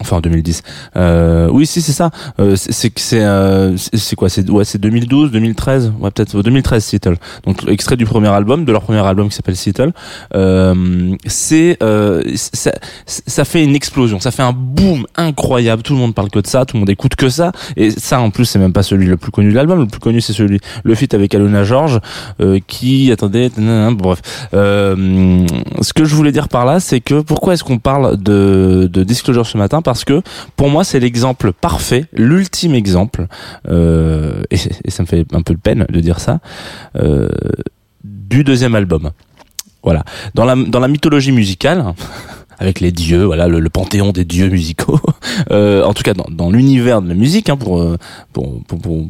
Enfin 0.00 0.16
en 0.16 0.20
2010. 0.20 0.62
Euh, 0.96 1.48
oui, 1.50 1.66
si 1.66 1.80
c'est 1.80 1.92
ça. 1.92 2.10
Euh, 2.38 2.54
c'est 2.56 2.92
c'est 2.98 3.24
euh, 3.24 3.76
c'est 3.76 4.14
quoi? 4.14 4.28
C'est 4.28 4.48
ouais, 4.50 4.64
c'est 4.64 4.78
2012, 4.78 5.30
2013, 5.30 5.92
ouais 5.98 6.10
peut-être 6.10 6.42
2013 6.42 6.84
Seattle. 6.84 7.16
Donc 7.46 7.66
extrait 7.66 7.96
du 7.96 8.04
premier 8.04 8.28
album, 8.28 8.66
de 8.66 8.72
leur 8.72 8.82
premier 8.82 9.04
album 9.06 9.30
qui 9.30 9.36
s'appelle 9.36 9.56
Seattle. 9.56 9.92
Euh, 10.34 11.14
c'est 11.24 11.78
euh, 11.82 12.22
ça, 12.34 12.72
ça 13.06 13.44
fait 13.46 13.64
une 13.64 13.74
explosion, 13.74 14.20
ça 14.20 14.30
fait 14.30 14.42
un 14.42 14.52
boom 14.52 15.06
incroyable. 15.16 15.82
Tout 15.82 15.94
le 15.94 16.00
monde 16.00 16.14
parle 16.14 16.28
que 16.28 16.40
de 16.40 16.46
ça, 16.46 16.66
tout 16.66 16.76
le 16.76 16.80
monde 16.80 16.90
écoute 16.90 17.16
que 17.16 17.30
ça. 17.30 17.52
Et 17.76 17.90
ça 17.90 18.20
en 18.20 18.28
plus 18.30 18.44
c'est 18.44 18.58
même 18.58 18.74
pas 18.74 18.82
celui 18.82 19.06
le 19.06 19.16
plus 19.16 19.30
connu 19.30 19.50
de 19.50 19.54
l'album. 19.54 19.80
Le 19.80 19.86
plus 19.86 20.00
connu 20.00 20.20
c'est 20.20 20.34
celui 20.34 20.60
le 20.84 20.94
feat 20.94 21.14
avec 21.14 21.34
Aluna 21.34 21.64
George 21.64 22.00
euh, 22.40 22.60
qui 22.66 23.10
attendez 23.12 23.50
bref. 23.92 24.20
Ce 24.52 25.92
que 25.94 26.04
je 26.04 26.14
voulais 26.14 26.32
dire 26.32 26.48
par 26.48 26.66
là, 26.66 26.80
c'est 26.80 27.00
que 27.00 27.20
pourquoi 27.20 27.54
est-ce 27.54 27.64
qu'on 27.64 27.78
parle 27.78 28.16
de, 28.22 28.90
de 28.92 29.04
Disclosure 29.04 29.46
ce 29.46 29.56
matin? 29.56 29.80
Parce 29.86 30.04
que 30.04 30.20
pour 30.56 30.68
moi, 30.68 30.82
c'est 30.82 30.98
l'exemple 30.98 31.52
parfait, 31.52 32.06
l'ultime 32.12 32.74
exemple, 32.74 33.28
euh, 33.68 34.42
et, 34.50 34.56
ça 34.56 35.04
me 35.04 35.06
fait 35.06 35.24
un 35.32 35.42
peu 35.42 35.54
de 35.54 35.60
peine 35.60 35.86
de 35.88 36.00
dire 36.00 36.18
ça, 36.18 36.40
euh, 36.96 37.28
du 38.02 38.42
deuxième 38.42 38.74
album. 38.74 39.12
Voilà. 39.84 40.02
Dans 40.34 40.44
la, 40.44 40.56
dans 40.56 40.80
la 40.80 40.88
mythologie 40.88 41.30
musicale, 41.30 41.94
avec 42.58 42.80
les 42.80 42.90
dieux, 42.90 43.22
voilà, 43.22 43.46
le, 43.46 43.70
panthéon 43.70 44.10
des 44.10 44.24
dieux 44.24 44.48
musicaux. 44.48 44.98
Euh, 45.50 45.84
en 45.84 45.92
tout 45.92 46.02
cas, 46.02 46.14
dans, 46.14 46.26
dans 46.30 46.50
l'univers 46.50 47.02
de 47.02 47.08
la 47.08 47.14
musique, 47.14 47.50
hein, 47.50 47.56
pour, 47.56 47.84
pour, 48.32 48.62
pour, 48.64 49.06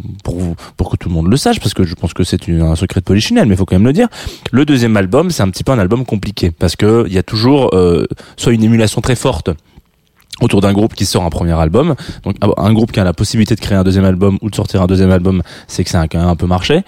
pour, 0.77 0.91
que 0.91 0.97
tout 0.97 1.09
le 1.09 1.15
monde 1.15 1.29
le 1.29 1.37
sache, 1.37 1.61
parce 1.61 1.73
que 1.73 1.85
je 1.85 1.95
pense 1.95 2.13
que 2.15 2.25
c'est 2.25 2.49
un 2.51 2.75
secret 2.75 3.01
de 3.01 3.05
polichinelle, 3.05 3.47
mais 3.47 3.55
il 3.55 3.57
faut 3.57 3.65
quand 3.65 3.77
même 3.77 3.87
le 3.87 3.93
dire. 3.93 4.09
Le 4.51 4.65
deuxième 4.65 4.97
album, 4.97 5.31
c'est 5.31 5.43
un 5.43 5.51
petit 5.51 5.63
peu 5.63 5.73
un 5.73 5.79
album 5.79 6.05
compliqué, 6.05 6.51
parce 6.51 6.75
que 6.75 7.05
il 7.07 7.13
y 7.13 7.19
a 7.19 7.23
toujours 7.23 7.71
soit 8.37 8.53
une 8.53 8.65
émulation 8.65 9.01
très 9.01 9.15
forte 9.15 9.51
autour 10.41 10.61
d'un 10.61 10.73
groupe 10.73 10.95
qui 10.95 11.07
sort 11.07 11.25
un 11.25 11.31
premier 11.31 11.53
album. 11.53 11.95
Donc 12.25 12.37
un 12.57 12.73
groupe 12.73 12.93
qui 12.93 13.01
a 13.01 13.05
la 13.05 13.13
possibilité 13.13 13.55
de 13.55 13.61
créer 13.61 13.79
un 13.79 13.85
deuxième 13.85 14.05
album 14.05 14.39
ou 14.43 14.51
de 14.51 14.55
sortir 14.55 14.83
un 14.83 14.87
deuxième 14.87 15.11
album, 15.11 15.43
c'est 15.67 15.85
que 15.85 15.91
ça 15.91 16.01
a 16.01 16.09
quand 16.09 16.19
même 16.19 16.29
un 16.29 16.37
peu 16.37 16.47
marché. 16.47 16.83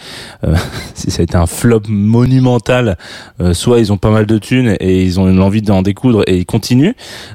Euh, 0.44 0.54
si 0.94 1.10
ça 1.10 1.20
a 1.20 1.22
été 1.22 1.36
un 1.36 1.46
flop 1.46 1.82
monumental, 1.88 2.96
euh, 3.40 3.54
soit 3.54 3.78
ils 3.78 3.92
ont 3.92 3.96
pas 3.96 4.10
mal 4.10 4.26
de 4.26 4.38
thunes 4.38 4.76
et 4.80 5.02
ils 5.02 5.18
ont 5.20 5.26
l'envie 5.26 5.62
d'en 5.62 5.82
découdre 5.82 6.22
et 6.26 6.36
ils 6.36 6.46
continuent 6.46 6.92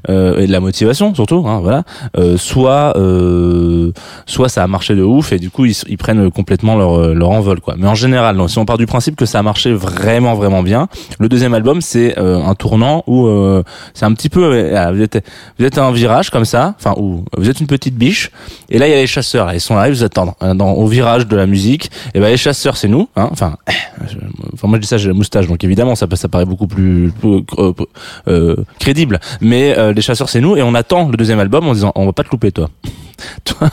euh, 0.10 0.40
et 0.40 0.48
de 0.48 0.52
la 0.52 0.60
motivation 0.60 1.14
surtout, 1.16 1.46
hein, 1.48 1.60
voilà. 1.62 1.84
Euh, 2.18 2.38
soit 2.38 2.98
euh, 2.98 3.92
soit 4.26 4.50
ça 4.50 4.64
a 4.64 4.68
marché 4.68 4.96
de 4.96 5.04
ouf 5.04 5.32
et 5.32 5.40
du 5.40 5.50
coup 5.50 5.66
ils, 5.66 5.98
prennent 5.98 6.30
complètement 6.32 6.76
leur 6.76 7.14
leur 7.14 7.30
envol 7.30 7.62
quoi. 7.62 7.76
Mais 7.78 7.88
en 7.88 7.96
général, 7.96 8.36
non, 8.36 8.48
si 8.48 8.58
on 8.58 8.66
part 8.66 8.78
du 8.78 8.86
principe 8.86 9.16
que 9.16 9.26
ça 9.26 9.40
a 9.40 9.44
marché 9.44 9.74
vraiment 9.74 10.36
vraiment 10.36 10.64
bien, 10.64 10.88
le 11.20 11.30
deuxième 11.30 11.54
album 11.54 11.82
c'est 11.82 12.18
euh, 12.20 12.44
un 12.44 12.56
tournant 12.56 13.04
où 13.08 13.28
c'est 13.94 14.06
un 14.06 14.14
petit 14.14 14.30
peu 14.30 14.44
vous 14.46 15.02
êtes 15.02 15.24
vous 15.58 15.66
êtes 15.66 15.78
un 15.78 15.92
virage 16.04 16.30
comme 16.30 16.46
ça, 16.46 16.76
enfin 16.80 16.94
où 16.98 17.24
vous 17.38 17.50
êtes 17.50 17.60
une 17.60 17.68
petite 17.68 17.96
biche 17.96 18.32
et 18.70 18.78
là 18.78 18.88
il 18.88 18.92
y 18.92 18.94
a 18.94 18.98
les 18.98 19.08
chasseurs, 19.08 19.54
ils 19.54 19.62
sont 19.68 19.76
là, 19.76 19.88
ils 19.88 19.94
vous 19.94 20.04
attendent 20.04 20.34
euh, 20.42 20.54
dans 20.54 20.72
au 20.72 20.88
virage 20.88 21.28
de 21.28 21.36
la 21.36 21.48
musique. 21.54 21.86
Et 22.14 22.20
ben 22.20 22.30
les 22.30 22.42
chasseurs 22.46 22.78
c'est 22.78 22.92
nous, 22.96 23.08
hein, 23.16 23.30
enfin 23.32 23.56
moi 24.64 24.78
je 24.78 24.82
dis 24.82 24.88
ça 24.88 24.98
j'ai 24.98 25.10
la 25.10 25.14
moustache 25.14 25.48
donc 25.48 25.64
évidemment 25.64 25.96
ça 25.96 26.08
ça 26.16 26.28
paraît 26.28 26.46
beaucoup 26.46 26.68
plus 26.68 27.12
euh, 27.26 27.74
euh, 28.28 28.56
crédible, 28.80 29.20
mais 29.42 29.78
euh, 29.78 29.94
les 29.94 30.02
chasseurs 30.02 30.30
c'est 30.30 30.42
nous 30.42 30.56
et 30.56 30.62
on 30.62 30.76
attend 30.76 31.10
le 31.10 31.18
deuxième 31.18 31.40
album 31.40 31.68
en 31.68 31.74
disant 31.74 31.92
on 31.96 32.06
va 32.06 32.14
pas 32.14 32.24
te 32.24 32.30
louper 32.32 32.52
toi. 32.52 32.70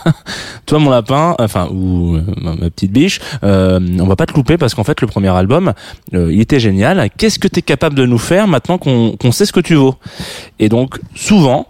toi, 0.67 0.79
mon 0.79 0.91
lapin, 0.91 1.35
enfin 1.41 1.69
ou 1.73 2.19
ma, 2.37 2.55
petite 2.71 2.93
biche, 2.93 3.21
on 3.43 4.07
va 4.07 4.15
pas 4.15 4.27
te 4.27 4.35
louper 4.35 4.57
parce 4.59 4.75
qu'en 4.75 4.85
fait 4.85 5.01
le 5.01 5.09
premier 5.09 5.31
album, 5.31 5.73
il 6.13 6.41
était 6.41 6.61
génial. 6.61 7.09
Qu'est-ce 7.17 7.39
que 7.39 7.49
tu 7.49 7.59
es 7.59 7.63
capable 7.63 7.97
de 7.97 8.07
nous 8.07 8.19
faire 8.19 8.47
maintenant 8.47 8.79
qu'on 8.79 9.17
qu'on 9.17 9.33
sait 9.33 9.47
ce 9.47 9.53
que 9.53 9.61
tu 9.61 9.75
vaux? 9.75 9.97
Et 10.61 10.69
donc 10.69 11.01
souvent, 11.17 11.67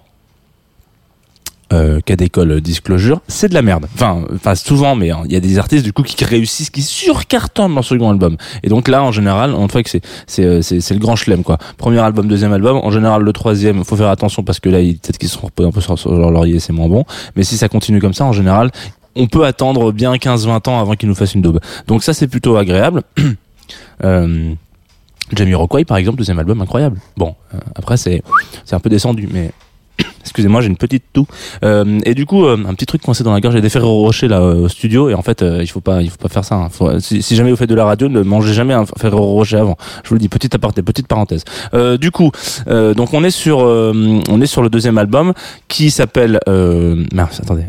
euh, 1.72 2.00
cas 2.00 2.16
d'école 2.16 2.60
Disclosure, 2.60 3.20
c'est 3.28 3.48
de 3.48 3.54
la 3.54 3.62
merde. 3.62 3.86
Enfin, 3.94 4.24
enfin 4.34 4.54
souvent, 4.54 4.96
mais 4.96 5.10
hein, 5.10 5.22
il 5.26 5.32
y 5.32 5.36
a 5.36 5.40
des 5.40 5.58
artistes 5.58 5.84
du 5.84 5.92
coup 5.92 6.02
qui 6.02 6.24
réussissent, 6.24 6.70
qui 6.70 6.82
surcartonnent 6.82 7.74
leur 7.74 7.84
second 7.84 8.10
album. 8.10 8.36
Et 8.62 8.68
donc 8.68 8.88
là, 8.88 9.02
en 9.02 9.12
général, 9.12 9.54
on 9.54 9.66
voit 9.66 9.82
que 9.82 9.90
c'est 9.90 10.02
c'est 10.26 10.44
euh, 10.44 10.62
c'est 10.62 10.90
le 10.90 10.98
grand 10.98 11.16
chelem 11.16 11.44
quoi. 11.44 11.58
Premier 11.76 12.00
album, 12.00 12.26
deuxième 12.26 12.52
album. 12.52 12.76
En 12.78 12.90
général, 12.90 13.22
le 13.22 13.32
troisième, 13.32 13.84
faut 13.84 13.96
faire 13.96 14.08
attention 14.08 14.42
parce 14.42 14.58
que 14.58 14.68
là, 14.68 14.78
peut-être 14.78 15.18
qu'ils 15.18 15.28
sont 15.28 15.46
un 15.46 15.70
peu 15.70 15.80
sur, 15.80 15.98
sur 15.98 16.12
leur 16.12 16.30
laurier, 16.30 16.58
c'est 16.58 16.72
moins 16.72 16.88
bon. 16.88 17.04
Mais 17.36 17.44
si 17.44 17.56
ça 17.56 17.68
continue 17.68 18.00
comme 18.00 18.14
ça, 18.14 18.24
en 18.24 18.32
général, 18.32 18.70
on 19.16 19.26
peut 19.26 19.44
attendre 19.44 19.92
bien 19.92 20.14
15-20 20.14 20.68
ans 20.68 20.80
avant 20.80 20.94
qu'ils 20.94 21.08
nous 21.08 21.14
fassent 21.14 21.34
une 21.34 21.42
daube. 21.42 21.60
Donc 21.86 22.02
ça, 22.02 22.14
c'est 22.14 22.28
plutôt 22.28 22.56
agréable. 22.56 23.02
euh, 24.04 24.54
Jamie 25.32 25.54
Rockway, 25.54 25.84
par 25.84 25.96
exemple, 25.96 26.18
deuxième 26.18 26.38
album 26.38 26.60
incroyable. 26.60 27.00
Bon, 27.16 27.36
euh, 27.54 27.58
après 27.74 27.96
c'est 27.96 28.22
c'est 28.64 28.74
un 28.74 28.80
peu 28.80 28.90
descendu, 28.90 29.28
mais 29.32 29.52
Excusez-moi, 30.20 30.60
j'ai 30.60 30.68
une 30.68 30.76
petite 30.76 31.04
toux. 31.12 31.26
Euh, 31.64 31.98
et 32.04 32.14
du 32.14 32.26
coup, 32.26 32.44
euh, 32.44 32.56
un 32.68 32.74
petit 32.74 32.86
truc 32.86 33.02
coincé 33.02 33.24
dans 33.24 33.32
la 33.32 33.40
gorge. 33.40 33.54
J'ai 33.54 33.60
des 33.60 33.68
Ferrero 33.70 34.00
Rocher 34.00 34.28
là 34.28 34.42
au 34.42 34.68
studio 34.68 35.08
et 35.08 35.14
en 35.14 35.22
fait, 35.22 35.42
euh, 35.42 35.58
il 35.62 35.66
faut 35.66 35.80
pas, 35.80 36.02
il 36.02 36.10
faut 36.10 36.18
pas 36.18 36.28
faire 36.28 36.44
ça. 36.44 36.56
hein. 36.56 36.98
Si, 37.00 37.22
si 37.22 37.36
jamais 37.36 37.50
vous 37.50 37.56
faites 37.56 37.70
de 37.70 37.74
la 37.74 37.84
radio, 37.84 38.08
ne 38.08 38.22
mangez 38.22 38.52
jamais 38.52 38.74
un 38.74 38.84
Ferrero 38.86 39.32
Rocher 39.32 39.58
avant. 39.58 39.76
Je 40.04 40.08
vous 40.08 40.14
le 40.14 40.20
dis, 40.20 40.28
petite 40.28 40.54
aparté, 40.54 40.82
petite 40.82 41.06
parenthèse. 41.06 41.44
Du 42.00 42.10
coup, 42.10 42.30
donc 42.68 43.14
on 43.14 43.24
est 43.24 43.30
sur, 43.30 43.58
on 43.58 44.40
est 44.40 44.46
sur 44.46 44.62
le 44.62 44.68
deuxième 44.68 44.98
album 44.98 45.32
qui 45.68 45.90
s'appelle, 45.90 46.38
mince, 46.46 47.40
attendez, 47.40 47.64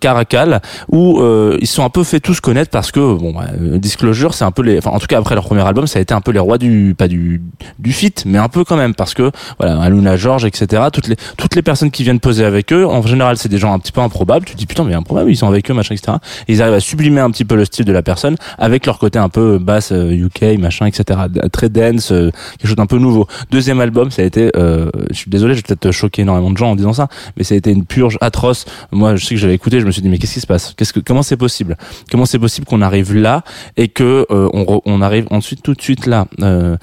Caracal, 0.00 0.60
où 0.90 1.20
ils 1.60 1.66
sont 1.66 1.84
un 1.84 1.90
peu 1.90 2.04
fait 2.04 2.20
tous 2.20 2.40
connaître 2.40 2.70
parce 2.70 2.92
que 2.92 3.00
bon, 3.00 3.32
bah, 3.32 3.46
Disclosure, 3.78 4.34
c'est 4.34 4.44
un 4.44 4.50
peu 4.50 4.62
les, 4.62 4.86
en 4.86 4.98
tout 4.98 5.06
cas 5.06 5.18
après 5.18 5.34
leur 5.34 5.44
premier 5.44 5.66
album, 5.66 5.86
ça 5.86 5.98
a 5.98 6.02
été 6.02 6.14
un 6.14 6.20
peu 6.20 6.32
les 6.32 6.38
rois 6.38 6.58
du, 6.58 6.94
pas 6.96 7.08
du, 7.08 7.42
du 7.78 7.92
feat, 7.92 8.24
mais 8.26 8.38
un 8.38 8.48
peu 8.48 8.64
quand 8.64 8.76
même 8.76 8.94
parce 8.94 9.14
que 9.14 9.30
voilà, 9.58 9.80
Aluna 9.80 10.16
George, 10.16 10.44
etc. 10.44 10.84
Toutes 10.92 11.08
les, 11.08 11.16
toutes 11.36 11.54
les 11.54 11.62
personnes 11.62 11.89
qui 11.90 12.02
viennent 12.04 12.20
poser 12.20 12.44
avec 12.44 12.72
eux, 12.72 12.86
en 12.86 13.02
général, 13.02 13.36
c'est 13.36 13.48
des 13.48 13.58
gens 13.58 13.72
un 13.72 13.78
petit 13.78 13.92
peu 13.92 14.00
improbables. 14.00 14.44
Tu 14.46 14.52
te 14.54 14.58
dis 14.58 14.66
putain, 14.66 14.84
mais 14.84 14.94
improbable, 14.94 15.30
ils 15.30 15.36
sont 15.36 15.48
avec 15.48 15.70
eux, 15.70 15.74
machin, 15.74 15.94
etc. 15.94 16.18
Et 16.48 16.52
ils 16.54 16.62
arrivent 16.62 16.74
à 16.74 16.80
sublimer 16.80 17.20
un 17.20 17.30
petit 17.30 17.44
peu 17.44 17.56
le 17.56 17.64
style 17.64 17.84
de 17.84 17.92
la 17.92 18.02
personne 18.02 18.36
avec 18.58 18.86
leur 18.86 18.98
côté 18.98 19.18
un 19.18 19.28
peu 19.28 19.58
basse 19.58 19.92
euh, 19.92 20.10
UK, 20.12 20.58
machin, 20.58 20.86
etc. 20.86 21.20
Très 21.52 21.68
dense, 21.68 22.12
euh, 22.12 22.30
quelque 22.58 22.68
chose 22.68 22.76
d'un 22.76 22.86
peu 22.86 22.98
nouveau. 22.98 23.26
Deuxième 23.50 23.80
album, 23.80 24.10
ça 24.10 24.22
a 24.22 24.24
été, 24.24 24.50
euh, 24.56 24.90
je 25.10 25.16
suis 25.16 25.30
désolé, 25.30 25.54
je 25.54 25.58
vais 25.58 25.62
peut-être 25.74 25.90
choquer 25.92 26.22
énormément 26.22 26.50
de 26.50 26.56
gens 26.56 26.70
en 26.70 26.76
disant 26.76 26.92
ça, 26.92 27.08
mais 27.36 27.44
ça 27.44 27.54
a 27.54 27.58
été 27.58 27.70
une 27.70 27.84
purge 27.84 28.18
atroce. 28.20 28.64
Moi, 28.92 29.16
je 29.16 29.24
sais 29.26 29.34
que 29.34 29.40
j'avais 29.40 29.54
écouté, 29.54 29.80
je 29.80 29.86
me 29.86 29.90
suis 29.90 30.02
dit 30.02 30.08
mais 30.08 30.18
qu'est-ce 30.18 30.34
qui 30.34 30.40
se 30.40 30.46
passe? 30.46 30.74
Qu'est-ce 30.76 30.92
que, 30.92 31.00
comment 31.00 31.22
c'est 31.22 31.36
possible? 31.36 31.76
Comment 32.10 32.26
c'est 32.26 32.38
possible 32.38 32.66
qu'on 32.66 32.82
arrive 32.82 33.14
là 33.14 33.42
et 33.76 33.88
que 33.88 34.26
euh, 34.30 34.48
on, 34.52 34.62
re- 34.64 34.82
on 34.86 35.02
arrive 35.02 35.26
ensuite 35.30 35.62
tout 35.62 35.74
de 35.74 35.82
suite 35.82 36.06
là? 36.06 36.26
Euh, 36.42 36.76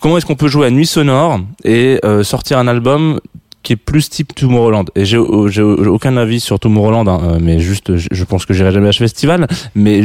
Comment 0.00 0.18
est-ce 0.18 0.26
qu'on 0.26 0.34
peut 0.34 0.48
jouer 0.48 0.66
à 0.66 0.70
Nuit 0.70 0.86
Sonore 0.86 1.38
et 1.62 2.00
euh, 2.04 2.24
sortir 2.24 2.58
un 2.58 2.66
album 2.66 3.20
qui 3.64 3.72
est 3.72 3.76
plus 3.76 4.08
type 4.08 4.32
Tomorrowland. 4.34 4.84
Et 4.94 5.04
j'ai 5.04 5.18
aucun 5.18 6.16
avis 6.16 6.38
sur 6.38 6.60
Tomorrowland 6.60 7.08
hein, 7.08 7.20
euh, 7.24 7.38
mais 7.40 7.58
juste 7.58 7.96
je, 7.96 8.24
pense 8.24 8.46
que 8.46 8.54
j'irai 8.54 8.70
jamais 8.70 8.88
à 8.88 8.92
ce 8.92 8.98
festival. 8.98 9.48
Mais 9.74 10.02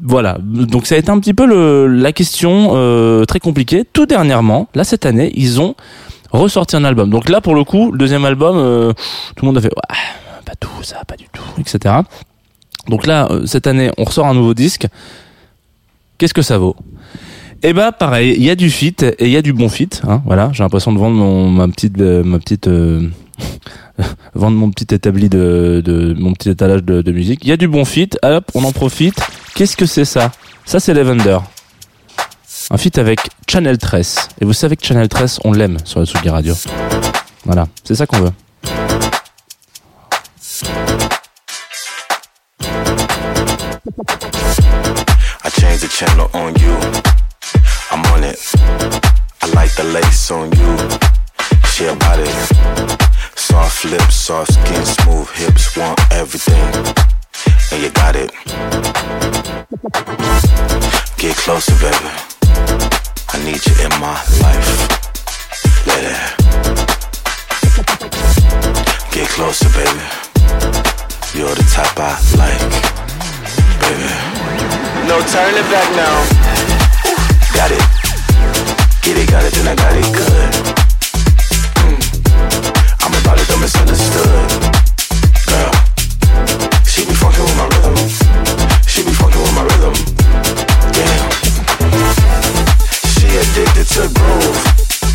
voilà. 0.00 0.38
Donc 0.40 0.86
ça 0.86 0.94
a 0.94 0.98
été 0.98 1.10
un 1.10 1.18
petit 1.18 1.34
peu 1.34 1.46
la 1.86 2.12
question 2.12 2.72
euh, 2.74 3.24
très 3.24 3.40
compliquée. 3.40 3.84
Tout 3.92 4.06
dernièrement 4.06 4.68
là 4.76 4.84
cette 4.84 5.06
année 5.06 5.32
ils 5.34 5.60
ont 5.60 5.74
ressorti 6.30 6.76
un 6.76 6.84
album. 6.84 7.10
Donc 7.10 7.28
là 7.28 7.40
pour 7.40 7.56
le 7.56 7.64
coup 7.64 7.90
le 7.90 7.98
deuxième 7.98 8.24
album 8.24 8.56
euh, 8.56 8.92
tout 9.34 9.44
le 9.44 9.46
monde 9.46 9.58
a 9.58 9.60
fait 9.60 9.72
Ouais, 9.74 9.96
pas 10.44 10.54
tout 10.60 10.82
ça 10.82 11.02
pas 11.04 11.16
du 11.16 11.26
tout 11.32 11.42
etc 11.58 11.94
donc 12.88 13.06
là 13.06 13.28
cette 13.46 13.66
année 13.66 13.90
on 13.96 14.04
ressort 14.04 14.26
un 14.26 14.34
nouveau 14.34 14.54
disque. 14.54 14.86
Qu'est-ce 16.18 16.34
que 16.34 16.42
ça 16.42 16.58
vaut? 16.58 16.76
Eh 17.64 17.72
bah, 17.72 17.92
pareil, 17.92 18.34
il 18.36 18.42
y 18.42 18.50
a 18.50 18.56
du 18.56 18.70
fit 18.70 18.96
et 19.00 19.26
il 19.26 19.30
y 19.30 19.36
a 19.36 19.42
du 19.42 19.52
bon 19.52 19.68
fit. 19.68 19.88
Hein, 20.06 20.20
voilà, 20.26 20.50
j'ai 20.52 20.64
l'impression 20.64 20.92
de 20.92 20.98
vendre 20.98 21.14
mon, 21.14 21.48
ma 21.48 21.66
euh, 22.00 22.24
ma 22.24 22.38
petite, 22.40 22.66
euh, 22.66 23.08
mon 24.34 24.70
petit 24.70 24.92
établi 24.92 25.28
de, 25.28 26.14
mon 26.18 26.32
petit 26.32 26.50
étalage 26.50 26.82
de, 26.82 27.12
musique. 27.12 27.40
Il 27.44 27.48
y 27.48 27.52
a 27.52 27.56
du 27.56 27.68
bon 27.68 27.84
fit. 27.84 28.10
Hop, 28.22 28.50
on 28.54 28.64
en 28.64 28.72
profite. 28.72 29.20
Qu'est-ce 29.54 29.76
que 29.76 29.86
c'est 29.86 30.04
ça? 30.04 30.32
Ça 30.64 30.80
c'est 30.80 30.92
Lavender. 30.92 31.38
Un 32.70 32.78
fit 32.78 32.98
avec 32.98 33.20
Channel 33.48 33.78
13. 33.78 34.16
Et 34.40 34.44
vous 34.44 34.52
savez 34.52 34.76
que 34.76 34.84
Channel 34.84 35.08
13, 35.08 35.40
on 35.44 35.52
l'aime 35.52 35.76
sur 35.84 36.00
la 36.00 36.06
Tsugi 36.06 36.30
Radio. 36.30 36.54
Voilà, 37.44 37.68
c'est 37.84 37.94
ça 37.94 38.06
qu'on 38.06 38.18
veut. 38.18 38.32
I'm 47.92 48.02
on 48.14 48.24
it. 48.24 48.40
I 49.42 49.52
like 49.54 49.74
the 49.74 49.84
lace 49.84 50.30
on 50.30 50.50
you. 50.52 50.72
She 51.68 51.84
about 51.84 52.20
it. 52.20 52.32
Soft 53.36 53.84
lips, 53.84 54.16
soft 54.16 54.54
skin, 54.54 54.82
smooth 54.86 55.28
hips, 55.32 55.76
want 55.76 56.00
everything. 56.10 56.64
And 57.70 57.82
you 57.82 57.90
got 57.90 58.16
it. 58.16 58.32
Get 61.18 61.36
closer, 61.36 61.76
baby. 61.84 62.08
I 63.28 63.36
need 63.44 63.60
you 63.60 63.76
in 63.84 63.92
my 64.00 64.16
life. 64.40 64.68
Lady. 65.84 66.16
Get 69.12 69.28
closer, 69.36 69.68
baby. 69.76 70.00
You're 71.36 71.54
the 71.54 71.66
type 71.68 71.92
I 72.00 72.16
like, 72.40 72.72
baby. 73.84 74.08
No 75.06 75.20
turning 75.28 75.68
back 75.68 75.88
now. 75.94 76.61
Got 77.54 77.70
it. 77.70 77.84
Get 79.02 79.16
it, 79.16 79.28
got 79.30 79.44
it, 79.44 79.52
then 79.52 79.68
I 79.68 79.74
got 79.74 79.92
it 79.94 80.08
good. 80.12 80.52
Mm. 81.82 81.98
I'm 83.04 83.12
about 83.20 83.38
it, 83.40 83.46
don't 83.48 83.60
misunderstood. 83.60 84.72
She 86.86 87.04
be 87.04 87.12
with 87.12 87.56
my 87.56 87.66
rhythm. 87.72 87.96
She 88.86 89.02
be 89.02 89.10
with 89.10 89.54
my 89.54 89.62
rhythm. 89.64 89.94
Damn. 90.92 91.30
She 93.12 93.26
addicted 93.36 93.86
to 93.96 94.08
groove. 94.12 94.58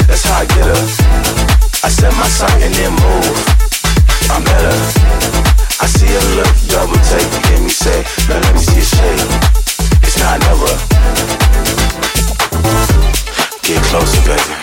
That's 0.07 0.23
how 0.23 0.41
I 0.41 0.45
get 0.45 0.65
her. 0.65 0.83
I 1.83 1.89
set 1.89 2.13
my 2.17 2.27
and 2.63 2.73
then 2.73 2.91
move. 2.91 3.37
I'm 4.29 4.43
better. 4.43 4.75
I 5.79 5.85
see 5.87 6.07
her 6.07 6.25
look, 6.35 6.51
double 6.67 6.99
take, 7.07 7.29
hear 7.47 7.61
me 7.61 7.69
say, 7.69 8.03
now 8.27 8.39
let 8.41 8.53
me 8.53 8.59
see 8.59 8.79
a 8.79 8.83
shake. 8.83 10.03
It's 10.03 10.17
not 10.19 10.39
never. 10.41 11.86
Closer, 13.89 14.21
baby. 14.25 14.56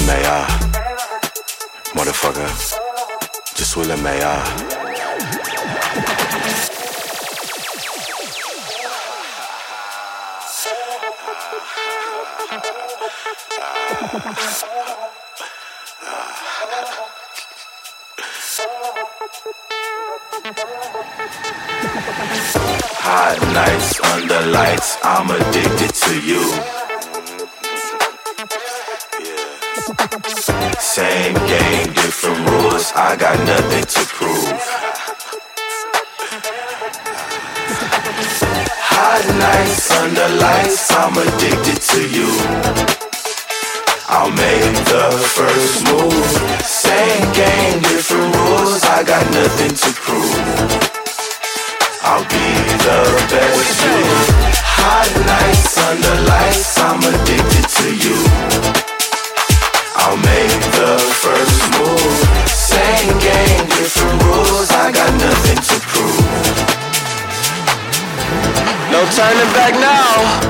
Je 0.00 0.06
suis 0.06 0.08
le 0.08 0.16
meilleur. 0.16 0.46
Motherfucker. 1.94 2.40
Je 3.56 3.64
suis 3.64 3.84
le 3.84 3.96
meilleur. 3.96 4.42
Hot 23.02 23.38
nights 23.52 24.00
under 24.04 24.46
lights, 24.50 24.98
I'm 25.02 25.30
addicted 25.30 25.94
to 25.94 26.20
you. 26.20 26.89
Same 29.80 31.34
game, 31.46 31.92
different 31.94 32.50
rules. 32.50 32.92
I 32.94 33.16
got 33.16 33.38
nothing 33.46 33.84
to 33.84 34.00
prove. 34.12 34.60
Hot 38.92 39.24
nights 39.40 39.90
under 39.90 40.28
lights, 40.36 40.92
I'm 40.92 41.16
addicted 41.16 41.80
to 41.80 42.00
you. 42.12 42.28
I'll 44.08 44.30
make 44.30 44.76
the 44.84 45.16
first 45.32 45.84
move. 45.88 46.28
Same 46.62 47.32
game, 47.32 47.80
different 47.80 48.36
rules. 48.36 48.84
I 48.84 49.02
got 49.02 49.24
nothing 49.32 49.72
to 49.72 49.90
prove. 49.96 50.90
I'll 52.02 52.24
be 52.28 52.48
the 52.84 53.19
like 69.72 69.80
now. 69.80 70.49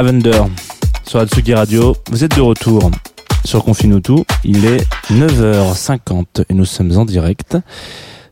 Lavender 0.00 0.44
sur 1.06 1.20
Atsugi 1.20 1.52
Radio. 1.52 1.94
Vous 2.10 2.24
êtes 2.24 2.34
de 2.34 2.40
retour 2.40 2.90
sur 3.44 3.62
Confinutu. 3.62 4.14
Il 4.44 4.64
est 4.64 4.80
9h50 5.10 6.46
et 6.48 6.54
nous 6.54 6.64
sommes 6.64 6.96
en 6.96 7.04
direct 7.04 7.58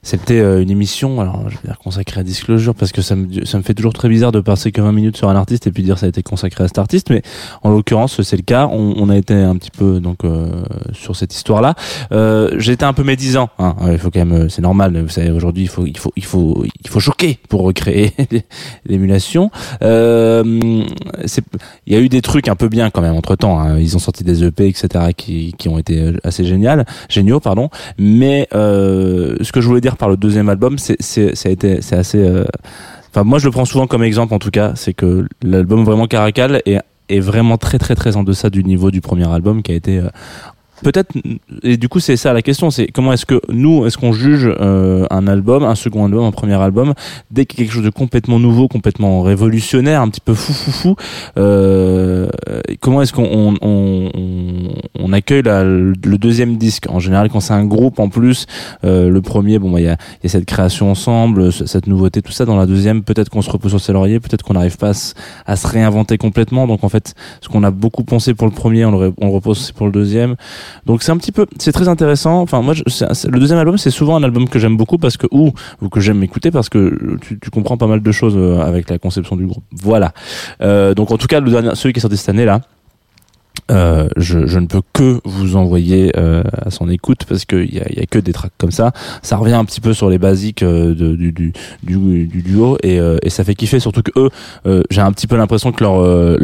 c'était 0.02 0.40
euh, 0.40 0.62
une 0.62 0.70
émission, 0.70 1.20
alors 1.20 1.48
je 1.48 1.56
vais 1.56 1.62
dire 1.64 1.78
consacrée 1.78 2.20
à 2.20 2.22
Disclosure 2.22 2.74
parce 2.74 2.92
que 2.92 3.02
ça 3.02 3.16
me, 3.16 3.44
ça 3.44 3.58
me 3.58 3.62
fait 3.62 3.74
toujours 3.74 3.92
très 3.92 4.08
bizarre 4.08 4.32
de 4.32 4.40
passer 4.40 4.72
que 4.72 4.80
20 4.80 4.92
minutes 4.92 5.16
sur 5.16 5.28
un 5.28 5.37
artiste 5.37 5.66
et 5.66 5.72
puis 5.72 5.82
dire 5.82 5.98
ça 5.98 6.06
a 6.06 6.08
été 6.08 6.22
consacré 6.22 6.64
à 6.64 6.68
cet 6.68 6.78
artiste, 6.78 7.11
mais 7.11 7.22
en 7.62 7.70
l'occurrence 7.70 8.22
c'est 8.22 8.37
le 8.37 8.42
cas. 8.42 8.68
On, 8.70 8.94
on, 8.96 9.08
a 9.11 9.16
été 9.16 9.34
un 9.34 9.56
petit 9.56 9.70
peu 9.70 10.00
donc 10.00 10.24
euh, 10.24 10.62
sur 10.92 11.16
cette 11.16 11.34
histoire-là. 11.34 11.74
Euh, 12.12 12.58
été 12.58 12.84
un 12.84 12.92
peu 12.92 13.02
médisant. 13.02 13.48
Hein. 13.58 13.74
Il 13.90 13.98
faut 13.98 14.11
quand 14.11 14.24
même, 14.24 14.48
c'est 14.50 14.62
normal. 14.62 15.00
Vous 15.00 15.08
savez, 15.08 15.30
aujourd'hui 15.30 15.64
il 15.64 15.68
faut, 15.68 15.87
il 15.87 15.96
faut, 15.96 16.12
il 16.16 16.24
faut, 16.24 16.64
il 16.84 16.88
faut 16.88 17.00
choquer 17.00 17.38
pour 17.48 17.62
recréer 17.62 18.12
l'émulation. 18.87 19.50
Euh, 19.82 20.42
il 21.87 21.92
y 21.92 21.96
a 21.96 22.00
eu 22.00 22.08
des 22.08 22.22
trucs 22.22 22.48
un 22.48 22.56
peu 22.56 22.68
bien 22.68 22.90
quand 22.90 23.00
même 23.00 23.14
entre 23.14 23.37
temps. 23.37 23.58
Hein. 23.58 23.78
Ils 23.78 23.96
ont 23.96 24.00
sorti 24.00 24.22
des 24.24 24.44
EP, 24.44 24.68
etc. 24.68 25.06
qui, 25.16 25.54
qui 25.58 25.68
ont 25.68 25.78
été 25.78 26.12
assez 26.24 26.44
génial, 26.44 26.87
géniaux, 27.08 27.40
pardon. 27.40 27.70
Mais 27.98 28.48
ce 28.52 29.52
que 29.52 29.61
je 29.61 29.66
voulais 29.66 29.80
dire 29.80 29.97
par 29.98 30.08
le 30.08 30.16
deuxième 30.16 30.48
album, 30.48 30.78
c'est 30.78 30.96
assez. 31.92 32.18
Euh, 32.18 32.44
enfin, 33.11 33.24
moi 33.24 33.38
je 33.38 33.46
le 33.46 33.50
prends 33.50 33.64
souvent 33.64 33.87
comme 33.87 34.02
exemple 34.02 34.34
en 34.34 34.38
tout 34.38 34.50
cas, 34.50 34.72
c'est 34.76 34.94
que 34.94 35.26
l'album 35.42 35.84
vraiment 35.84 36.06
Caracal 36.06 36.62
est 36.66 36.78
est 37.08 37.20
vraiment 37.20 37.56
très 37.56 37.78
très 37.78 37.94
très 37.94 38.16
en 38.16 38.22
deçà 38.22 38.50
du 38.50 38.64
niveau 38.64 38.90
du 38.90 39.00
premier 39.00 39.28
album 39.32 39.62
qui 39.62 39.72
a 39.72 39.74
été 39.74 39.98
euh, 39.98 40.08
peut-être 40.82 41.12
et 41.62 41.76
du 41.76 41.88
coup 41.88 42.00
c'est 42.00 42.16
ça 42.16 42.32
la 42.32 42.42
question 42.42 42.70
c'est 42.70 42.86
comment 42.88 43.12
est-ce 43.12 43.26
que 43.26 43.40
nous 43.48 43.86
est-ce 43.86 43.98
qu'on 43.98 44.12
juge 44.12 44.48
euh, 44.60 45.06
un 45.10 45.26
album 45.26 45.64
un 45.64 45.74
second 45.74 46.04
album 46.04 46.24
un 46.24 46.30
premier 46.30 46.54
album 46.54 46.94
dès 47.30 47.46
qu'il 47.46 47.60
y 47.60 47.62
a 47.62 47.64
quelque 47.66 47.74
chose 47.74 47.84
de 47.84 47.90
complètement 47.90 48.38
nouveau 48.38 48.68
complètement 48.68 49.22
révolutionnaire 49.22 50.00
un 50.00 50.08
petit 50.08 50.20
peu 50.20 50.34
fou 50.34 50.52
fou 50.52 50.70
fou 50.70 50.96
euh, 51.36 52.28
comment 52.80 53.02
est-ce 53.02 53.12
qu'on 53.12 53.28
on, 53.30 53.54
on, 53.62 54.72
on, 54.98 55.12
accueille 55.12 55.42
la, 55.42 55.64
le 55.64 56.18
deuxième 56.18 56.56
disque? 56.56 56.86
En 56.88 57.00
général 57.00 57.28
quand 57.30 57.40
c'est 57.40 57.54
un 57.54 57.64
groupe 57.64 57.98
en 57.98 58.08
plus 58.08 58.46
euh, 58.84 59.08
le 59.08 59.20
premier 59.20 59.58
bon 59.58 59.70
bah, 59.70 59.80
il 59.80 59.84
y 59.84 59.88
a, 59.88 59.96
y 60.22 60.26
a 60.26 60.28
cette 60.28 60.46
création 60.46 60.90
ensemble 60.90 61.52
cette 61.52 61.86
nouveauté 61.86 62.22
tout 62.22 62.32
ça. 62.32 62.44
Dans 62.44 62.56
la 62.56 62.66
deuxième 62.66 63.02
peut-être 63.02 63.30
qu'on 63.30 63.42
se 63.42 63.50
repose 63.50 63.72
sur 63.72 63.80
ses 63.80 63.92
lauriers 63.92 64.20
peut-être 64.20 64.42
qu'on 64.42 64.54
n'arrive 64.54 64.76
pas 64.76 64.92
à 65.46 65.56
se, 65.56 65.66
réinventer 65.66 66.18
complètement. 66.18 66.66
Donc 66.66 66.84
en 66.84 66.88
fait 66.88 67.14
ce 67.40 67.48
qu'on 67.48 67.62
a 67.64 67.70
beaucoup 67.70 68.04
pensé 68.04 68.34
pour 68.34 68.46
le 68.46 68.52
premier 68.52 68.84
on 68.84 68.94
on 69.20 69.26
le 69.26 69.32
repose 69.32 69.72
pour 69.72 69.86
le 69.86 69.92
deuxième 69.92 70.36
donc 70.87 71.02
c'est 71.02 71.12
un 71.12 71.16
petit 71.16 71.33
peu, 71.33 71.46
c'est 71.59 71.72
très 71.72 71.88
intéressant. 71.88 72.40
Enfin 72.40 72.62
moi, 72.62 72.74
le 72.74 73.38
deuxième 73.38 73.59
album, 73.59 73.78
c'est 73.78 73.90
souvent 73.90 74.16
un 74.16 74.22
album 74.22 74.48
que 74.48 74.59
j'aime 74.59 74.76
beaucoup 74.76 74.98
parce 74.98 75.16
que 75.16 75.26
ou, 75.31 75.52
ou 75.83 75.88
que 75.88 76.00
j'aime 76.00 76.22
écouter 76.22 76.50
parce 76.50 76.68
que 76.68 77.18
tu, 77.20 77.38
tu, 77.38 77.50
comprends 77.50 77.76
pas 77.76 77.87
mal 77.87 78.02
de 78.02 78.12
choses 78.12 78.37
euh, 78.37 78.61
avec 78.61 78.90
la 78.90 78.98
conception 78.98 79.37
du 79.37 79.46
groupe. 79.46 79.64
Voilà. 79.72 80.12
Euh, 80.61 80.94
donc 80.94 81.11
en 81.11 81.18
tout 81.18 81.26
cas, 81.26 81.40
le 81.40 81.50
dernier, 81.50 81.70
celui 81.74 81.92
qui 81.92 81.98
est 81.98 82.02
sorti 82.02 82.16
cette 82.16 82.28
année 82.28 82.44
là, 82.44 82.61
euh, 83.70 84.09
je, 84.16 84.46
je, 84.46 84.59
ne 84.59 84.66
peux 84.66 84.81
que 84.92 85.20
vous 85.24 85.57
envoyer 85.57 86.12
euh, 86.16 86.42
à 86.64 86.70
son 86.70 86.88
écoute 86.88 87.24
parce 87.28 87.44
qu'il 87.44 87.74
y 87.74 87.81
a, 87.81 87.92
y 87.92 88.00
a 88.00 88.07
que 88.07 88.18
des 88.18 88.33
tracks 88.33 88.52
comme 88.57 88.70
ça. 88.70 88.92
Ça 89.22 89.37
revient 89.37 89.54
un 89.54 89.64
petit 89.64 89.81
peu 89.81 89.92
sur 89.92 90.09
les 90.09 90.18
basiques 90.18 90.62
euh, 90.62 90.94
du, 90.94 91.33
du, 91.33 91.52
du, 91.83 92.26
du, 92.26 92.42
duo 92.42 92.78
et, 92.83 92.98
euh, 92.98 93.18
et 93.22 93.31
ça 93.31 93.44
fait 93.44 93.54
kiffer. 93.54 93.81
Surtout 93.81 94.02
que 94.02 94.12
eux, 94.16 94.31
euh, 94.66 94.83
j'ai 94.90 95.02
un 95.02 95.12
petit 95.12 95.26
peu 95.26 95.37
l'impression 95.37 95.72
que 95.72 95.85
leur 95.85 95.98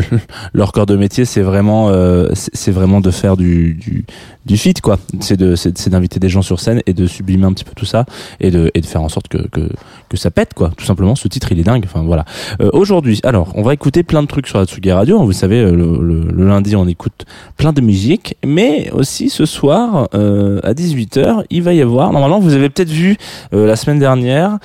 leur 0.52 0.72
corps 0.72 0.87
de 0.87 0.96
métier, 0.96 1.24
c'est 1.24 1.42
vraiment 1.42 1.90
c'est 2.34 2.72
vraiment 2.72 3.00
de 3.00 3.10
faire 3.10 3.37
du 3.37 3.74
du, 3.74 4.04
du 4.44 4.56
feat 4.56 4.80
quoi. 4.80 4.98
C'est 5.20 5.37
de 5.37 5.56
c'est 5.56 5.88
d'inviter 5.88 6.20
des 6.20 6.28
gens 6.28 6.42
sur 6.42 6.60
scène 6.60 6.82
et 6.87 6.92
de 6.92 7.06
sublimer 7.06 7.46
un 7.46 7.52
petit 7.52 7.64
peu 7.64 7.72
tout 7.74 7.87
ça 7.87 8.04
et 8.40 8.50
de 8.50 8.70
et 8.74 8.80
de 8.80 8.87
faire 8.87 9.02
en 9.02 9.08
sorte 9.08 9.28
que 9.28 9.38
que 9.48 9.68
que 10.08 10.16
ça 10.16 10.30
pète 10.30 10.54
quoi. 10.54 10.72
Tout 10.76 10.84
simplement, 10.84 11.14
ce 11.14 11.28
titre 11.28 11.52
il 11.52 11.58
est 11.58 11.64
dingue. 11.64 11.84
Enfin 11.87 12.02
voilà. 12.02 12.24
Aujourd'hui, 12.72 13.20
alors 13.24 13.52
on 13.54 13.62
va 13.62 13.72
écouter 13.72 14.02
plein 14.02 14.22
de 14.22 14.28
trucs 14.28 14.46
sur 14.46 14.58
la 14.58 14.66
Tsugi 14.66 14.92
Radio. 14.92 15.24
Vous 15.24 15.32
savez, 15.32 15.62
le, 15.62 15.98
le, 16.02 16.28
le 16.30 16.46
lundi 16.46 16.76
on 16.76 16.87
écoute 16.87 17.13
plein 17.57 17.72
de 17.72 17.81
musique, 17.81 18.37
mais 18.44 18.90
aussi 18.92 19.31
ce 19.31 19.46
soir 19.46 20.09
euh, 20.14 20.61
à 20.62 20.72
18h, 20.72 21.44
il 21.50 21.62
va 21.62 21.72
y 21.72 21.81
avoir, 21.81 22.12
normalement 22.12 22.40
vous 22.40 22.55
avez 22.55 22.68
peut-être 22.68 22.90
vu 22.90 23.16
euh, 23.53 23.66
la 23.66 23.77
semaine 23.77 23.98
dernière, 23.98 24.59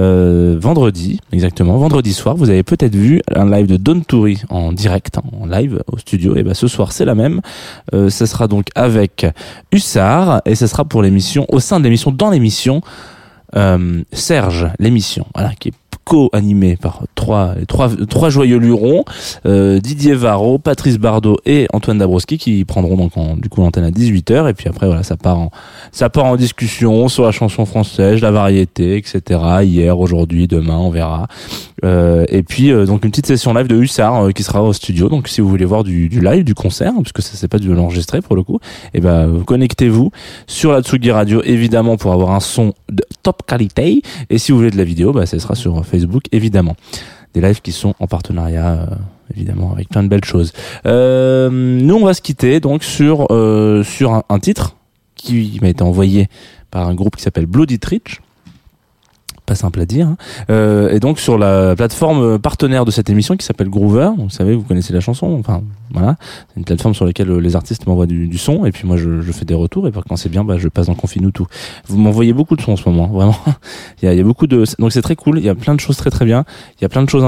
euh, 0.00 0.56
vendredi, 0.58 1.20
exactement, 1.32 1.76
vendredi 1.78 2.12
soir, 2.12 2.36
vous 2.36 2.50
avez 2.50 2.62
peut-être 2.62 2.94
vu 2.94 3.20
un 3.34 3.50
live 3.50 3.66
de 3.66 3.76
Don 3.76 4.00
Toury 4.00 4.42
en 4.48 4.72
direct, 4.72 5.18
hein, 5.18 5.22
en 5.40 5.46
live 5.46 5.82
au 5.92 5.98
studio, 5.98 6.36
et 6.36 6.42
ben 6.42 6.54
ce 6.54 6.68
soir 6.68 6.92
c'est 6.92 7.04
la 7.04 7.14
même, 7.14 7.40
euh, 7.94 8.10
ce 8.10 8.26
sera 8.26 8.48
donc 8.48 8.68
avec 8.74 9.26
Hussard, 9.72 10.42
et 10.44 10.54
ce 10.54 10.66
sera 10.66 10.84
pour 10.84 11.02
l'émission, 11.02 11.46
au 11.48 11.60
sein 11.60 11.78
de 11.78 11.84
l'émission, 11.84 12.12
dans 12.12 12.30
l'émission, 12.30 12.80
Serge, 14.12 14.68
l'émission, 14.78 15.24
voilà, 15.34 15.54
qui 15.58 15.68
est 15.68 15.74
co-animé 16.04 16.76
par 16.76 17.02
trois, 17.14 17.54
trois, 17.68 17.90
trois 18.08 18.30
joyeux 18.30 18.58
lurons, 18.58 19.04
euh, 19.46 19.80
Didier 19.80 20.14
Varro, 20.14 20.58
Patrice 20.58 20.98
Bardot 20.98 21.38
et 21.46 21.66
Antoine 21.72 21.98
Dabrowski 21.98 22.38
qui 22.38 22.64
prendront 22.64 22.96
donc 22.96 23.16
en, 23.16 23.36
du 23.36 23.48
coup 23.48 23.60
l'antenne 23.60 23.84
à 23.84 23.90
18h 23.90 24.48
et 24.48 24.54
puis 24.54 24.68
après 24.68 24.86
voilà 24.86 25.02
ça 25.02 25.16
part 25.16 25.38
en 25.38 25.50
ça 25.92 26.08
part 26.10 26.24
en 26.24 26.36
discussion 26.36 27.08
sur 27.08 27.24
la 27.24 27.32
chanson 27.32 27.64
française, 27.66 28.20
la 28.20 28.30
variété, 28.30 28.96
etc. 28.96 29.40
Hier, 29.62 29.98
aujourd'hui, 29.98 30.46
demain, 30.46 30.76
on 30.76 30.90
verra. 30.90 31.26
Euh, 31.84 32.24
et 32.28 32.42
puis 32.42 32.70
euh, 32.70 32.86
donc 32.86 33.04
une 33.04 33.10
petite 33.10 33.26
session 33.26 33.52
live 33.52 33.66
de 33.66 33.76
Hussard 33.76 34.26
euh, 34.26 34.32
qui 34.32 34.42
sera 34.42 34.62
au 34.62 34.72
studio. 34.72 35.08
Donc 35.08 35.28
si 35.28 35.40
vous 35.40 35.48
voulez 35.48 35.64
voir 35.64 35.84
du, 35.84 36.08
du 36.08 36.20
live, 36.20 36.44
du 36.44 36.54
concert, 36.54 36.92
parce 36.96 37.12
que 37.12 37.22
ça 37.22 37.32
c'est 37.34 37.48
pas 37.48 37.58
du 37.58 37.72
l'enregistrer 37.72 38.22
pour 38.22 38.36
le 38.36 38.42
coup, 38.42 38.56
et 38.94 38.98
eh 38.98 39.00
ben 39.00 39.42
connectez-vous 39.44 40.10
sur 40.46 40.72
la 40.72 40.82
Tsugi 40.82 41.10
Radio 41.10 41.42
évidemment 41.44 41.96
pour 41.96 42.12
avoir 42.12 42.30
un 42.30 42.40
son 42.40 42.72
de 42.90 43.04
top 43.22 43.42
qualité. 43.46 44.02
Et 44.30 44.38
si 44.38 44.52
vous 44.52 44.58
voulez 44.58 44.70
de 44.70 44.78
la 44.78 44.84
vidéo, 44.84 45.12
bah 45.12 45.26
ça 45.26 45.38
sera 45.38 45.54
sur 45.54 45.84
Facebook 45.86 46.24
évidemment. 46.32 46.76
Des 47.34 47.40
lives 47.40 47.60
qui 47.60 47.72
sont 47.72 47.94
en 48.00 48.06
partenariat 48.06 48.72
euh, 48.72 48.86
évidemment 49.34 49.72
avec 49.72 49.88
plein 49.88 50.02
de 50.02 50.08
belles 50.08 50.24
choses. 50.24 50.52
Euh, 50.86 51.50
nous 51.50 51.94
on 51.94 52.04
va 52.04 52.14
se 52.14 52.22
quitter 52.22 52.60
donc 52.60 52.82
sur 52.82 53.26
euh, 53.30 53.82
sur 53.82 54.12
un, 54.12 54.22
un, 54.28 54.38
titre 54.38 54.76
qui 55.14 55.58
m'a 55.62 55.68
été 55.68 55.82
envoyé 55.82 56.28
par 56.70 56.88
un 56.88 56.94
groupe 56.94 57.16
qui 57.16 57.22
s'appelle 57.22 57.46
Bloody 57.46 57.78
Trich 57.78 58.20
pas 59.46 59.54
simple 59.54 59.80
à 59.80 59.86
dire. 59.86 60.08
Hein. 60.08 60.16
Euh, 60.50 60.90
et 60.90 61.00
donc 61.00 61.18
sur 61.18 61.38
la 61.38 61.74
plateforme 61.76 62.38
partenaire 62.38 62.84
de 62.84 62.90
cette 62.90 63.08
émission 63.08 63.36
qui 63.36 63.46
s'appelle 63.46 63.68
Groover, 63.68 64.10
vous 64.18 64.30
savez, 64.30 64.54
vous 64.54 64.62
connaissez 64.62 64.92
la 64.92 65.00
chanson, 65.00 65.36
enfin 65.38 65.62
voilà, 65.92 66.16
c'est 66.48 66.58
une 66.58 66.64
plateforme 66.64 66.94
sur 66.94 67.06
laquelle 67.06 67.30
euh, 67.30 67.38
les 67.38 67.56
artistes 67.56 67.86
m'envoient 67.86 68.06
du, 68.06 68.26
du, 68.28 68.38
son 68.38 68.66
et 68.66 68.72
puis 68.72 68.86
moi 68.86 68.96
je, 68.96 69.22
je, 69.22 69.32
fais 69.32 69.44
des 69.44 69.54
retours 69.54 69.86
et 69.86 69.92
quand 70.06 70.16
c'est 70.16 70.28
bien, 70.28 70.44
bah, 70.44 70.58
je 70.58 70.68
passe 70.68 70.86
dans 70.86 70.94
Confine 70.94 71.30
tout. 71.32 71.46
Vous 71.86 71.96
m'envoyez 71.96 72.32
beaucoup 72.32 72.56
de 72.56 72.60
sons 72.60 72.72
en 72.72 72.76
ce 72.76 72.88
moment, 72.88 73.06
vraiment. 73.12 73.38
il, 74.02 74.06
y 74.06 74.08
a, 74.08 74.12
il 74.12 74.18
y 74.18 74.20
a 74.20 74.24
beaucoup 74.24 74.46
de, 74.46 74.64
donc 74.78 74.92
c'est 74.92 75.02
très 75.02 75.16
cool. 75.16 75.38
Il 75.38 75.44
y 75.44 75.48
a 75.48 75.54
plein 75.54 75.74
de 75.74 75.80
choses 75.80 75.96
très 75.96 76.10
très 76.10 76.24
bien. 76.24 76.44
Il 76.78 76.82
y 76.82 76.84
a 76.84 76.88
plein 76.88 77.02
de 77.02 77.08
choses 77.08 77.24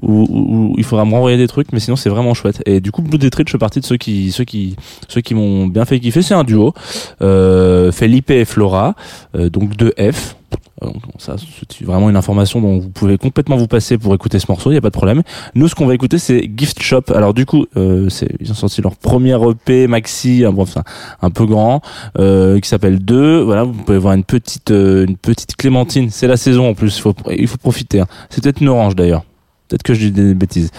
où, 0.00 0.26
où, 0.28 0.74
il 0.78 0.84
faudra 0.84 1.04
me 1.04 1.12
renvoyer 1.12 1.36
des 1.36 1.48
trucs, 1.48 1.72
mais 1.72 1.80
sinon 1.80 1.96
c'est 1.96 2.10
vraiment 2.10 2.34
chouette. 2.34 2.62
Et 2.66 2.80
du 2.80 2.90
coup, 2.90 3.02
Blue 3.02 3.18
Detroit, 3.18 3.44
je 3.46 3.52
fais 3.52 3.58
partie 3.58 3.80
de 3.80 3.86
ceux 3.86 3.96
qui, 3.96 4.32
ceux 4.32 4.44
qui, 4.44 4.76
ceux 5.08 5.20
qui 5.20 5.34
m'ont 5.34 5.66
bien 5.66 5.84
fait 5.84 6.00
kiffer. 6.00 6.22
C'est 6.22 6.34
un 6.34 6.44
duo, 6.44 6.74
euh, 7.20 7.92
Felipe 7.92 8.30
et 8.30 8.44
Flora, 8.44 8.94
euh, 9.34 9.50
donc 9.50 9.76
deux 9.76 9.92
F. 9.98 10.36
Donc 10.84 11.02
ça, 11.18 11.36
c'est 11.38 11.84
vraiment 11.84 12.10
une 12.10 12.16
information 12.16 12.60
dont 12.60 12.78
vous 12.78 12.88
pouvez 12.88 13.18
complètement 13.18 13.56
vous 13.56 13.66
passer 13.66 13.98
pour 13.98 14.14
écouter 14.14 14.38
ce 14.38 14.46
morceau, 14.48 14.70
il 14.70 14.74
n'y 14.74 14.78
a 14.78 14.80
pas 14.80 14.90
de 14.90 14.94
problème. 14.94 15.22
Nous, 15.54 15.68
ce 15.68 15.74
qu'on 15.74 15.86
va 15.86 15.94
écouter, 15.94 16.18
c'est 16.18 16.50
Gift 16.56 16.82
Shop. 16.82 17.02
Alors 17.14 17.34
du 17.34 17.46
coup, 17.46 17.66
euh, 17.76 18.08
ils 18.40 18.50
ont 18.50 18.54
sorti 18.54 18.82
leur 18.82 18.96
premier 18.96 19.36
EP 19.50 19.86
maxi, 19.86 20.44
un, 20.44 21.30
peu 21.30 21.46
grand, 21.46 21.80
euh, 22.18 22.60
qui 22.60 22.68
s'appelle 22.68 22.98
2. 22.98 23.42
Voilà, 23.42 23.64
vous 23.64 23.72
pouvez 23.72 23.98
voir 23.98 24.14
une 24.14 24.24
petite, 24.24 24.70
euh, 24.70 25.06
une 25.06 25.16
petite 25.16 25.56
clémentine. 25.56 26.10
C'est 26.10 26.26
la 26.28 26.36
saison 26.36 26.68
en 26.70 26.74
plus, 26.74 26.96
il 26.96 27.00
faut, 27.00 27.14
il 27.30 27.46
faut 27.46 27.58
profiter. 27.58 28.00
Hein. 28.00 28.06
C'est 28.30 28.42
peut-être 28.42 28.60
une 28.60 28.68
orange 28.68 28.96
d'ailleurs. 28.96 29.24
Peut-être 29.68 29.82
que 29.82 29.94
je 29.94 30.00
dis 30.00 30.12
des 30.12 30.34
bêtises. 30.34 30.70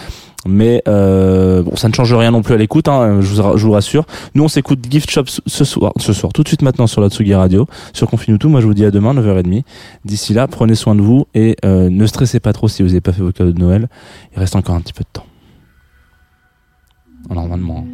Mais 0.46 0.82
euh, 0.88 1.62
bon, 1.62 1.76
ça 1.76 1.88
ne 1.88 1.94
change 1.94 2.12
rien 2.14 2.30
non 2.30 2.42
plus 2.42 2.54
à 2.54 2.56
l'écoute, 2.56 2.88
hein, 2.88 3.20
je, 3.20 3.42
vous, 3.64 3.72
rassure. 3.72 4.04
Nous, 4.34 4.44
on 4.44 4.48
s'écoute 4.48 4.80
Gift 4.88 5.10
Shop 5.10 5.24
ce 5.46 5.64
soir, 5.64 5.92
ce 5.98 6.12
soir, 6.12 6.32
tout 6.32 6.42
de 6.42 6.48
suite 6.48 6.62
maintenant 6.62 6.86
sur 6.86 7.00
la 7.00 7.08
Tsugi 7.08 7.34
Radio, 7.34 7.66
sur 7.92 8.10
tout. 8.10 8.48
Moi, 8.48 8.60
je 8.60 8.66
vous 8.66 8.74
dis 8.74 8.84
à 8.84 8.90
demain, 8.90 9.14
9h30. 9.14 9.62
D'ici 10.04 10.34
là, 10.34 10.46
prenez 10.46 10.74
soin 10.74 10.94
de 10.94 11.00
vous 11.00 11.26
et 11.34 11.56
euh, 11.64 11.90
ne 11.90 12.06
stressez 12.06 12.40
pas 12.40 12.52
trop 12.52 12.68
si 12.68 12.82
vous 12.82 12.88
n'avez 12.88 13.00
pas 13.00 13.12
fait 13.12 13.22
vos 13.22 13.32
cadeaux 13.32 13.52
de 13.52 13.58
Noël. 13.58 13.88
Il 14.34 14.38
reste 14.38 14.56
encore 14.56 14.74
un 14.74 14.80
petit 14.80 14.92
peu 14.92 15.04
de 15.04 15.08
temps. 15.12 15.26
Normalement. 17.30 17.84
times. 17.84 17.93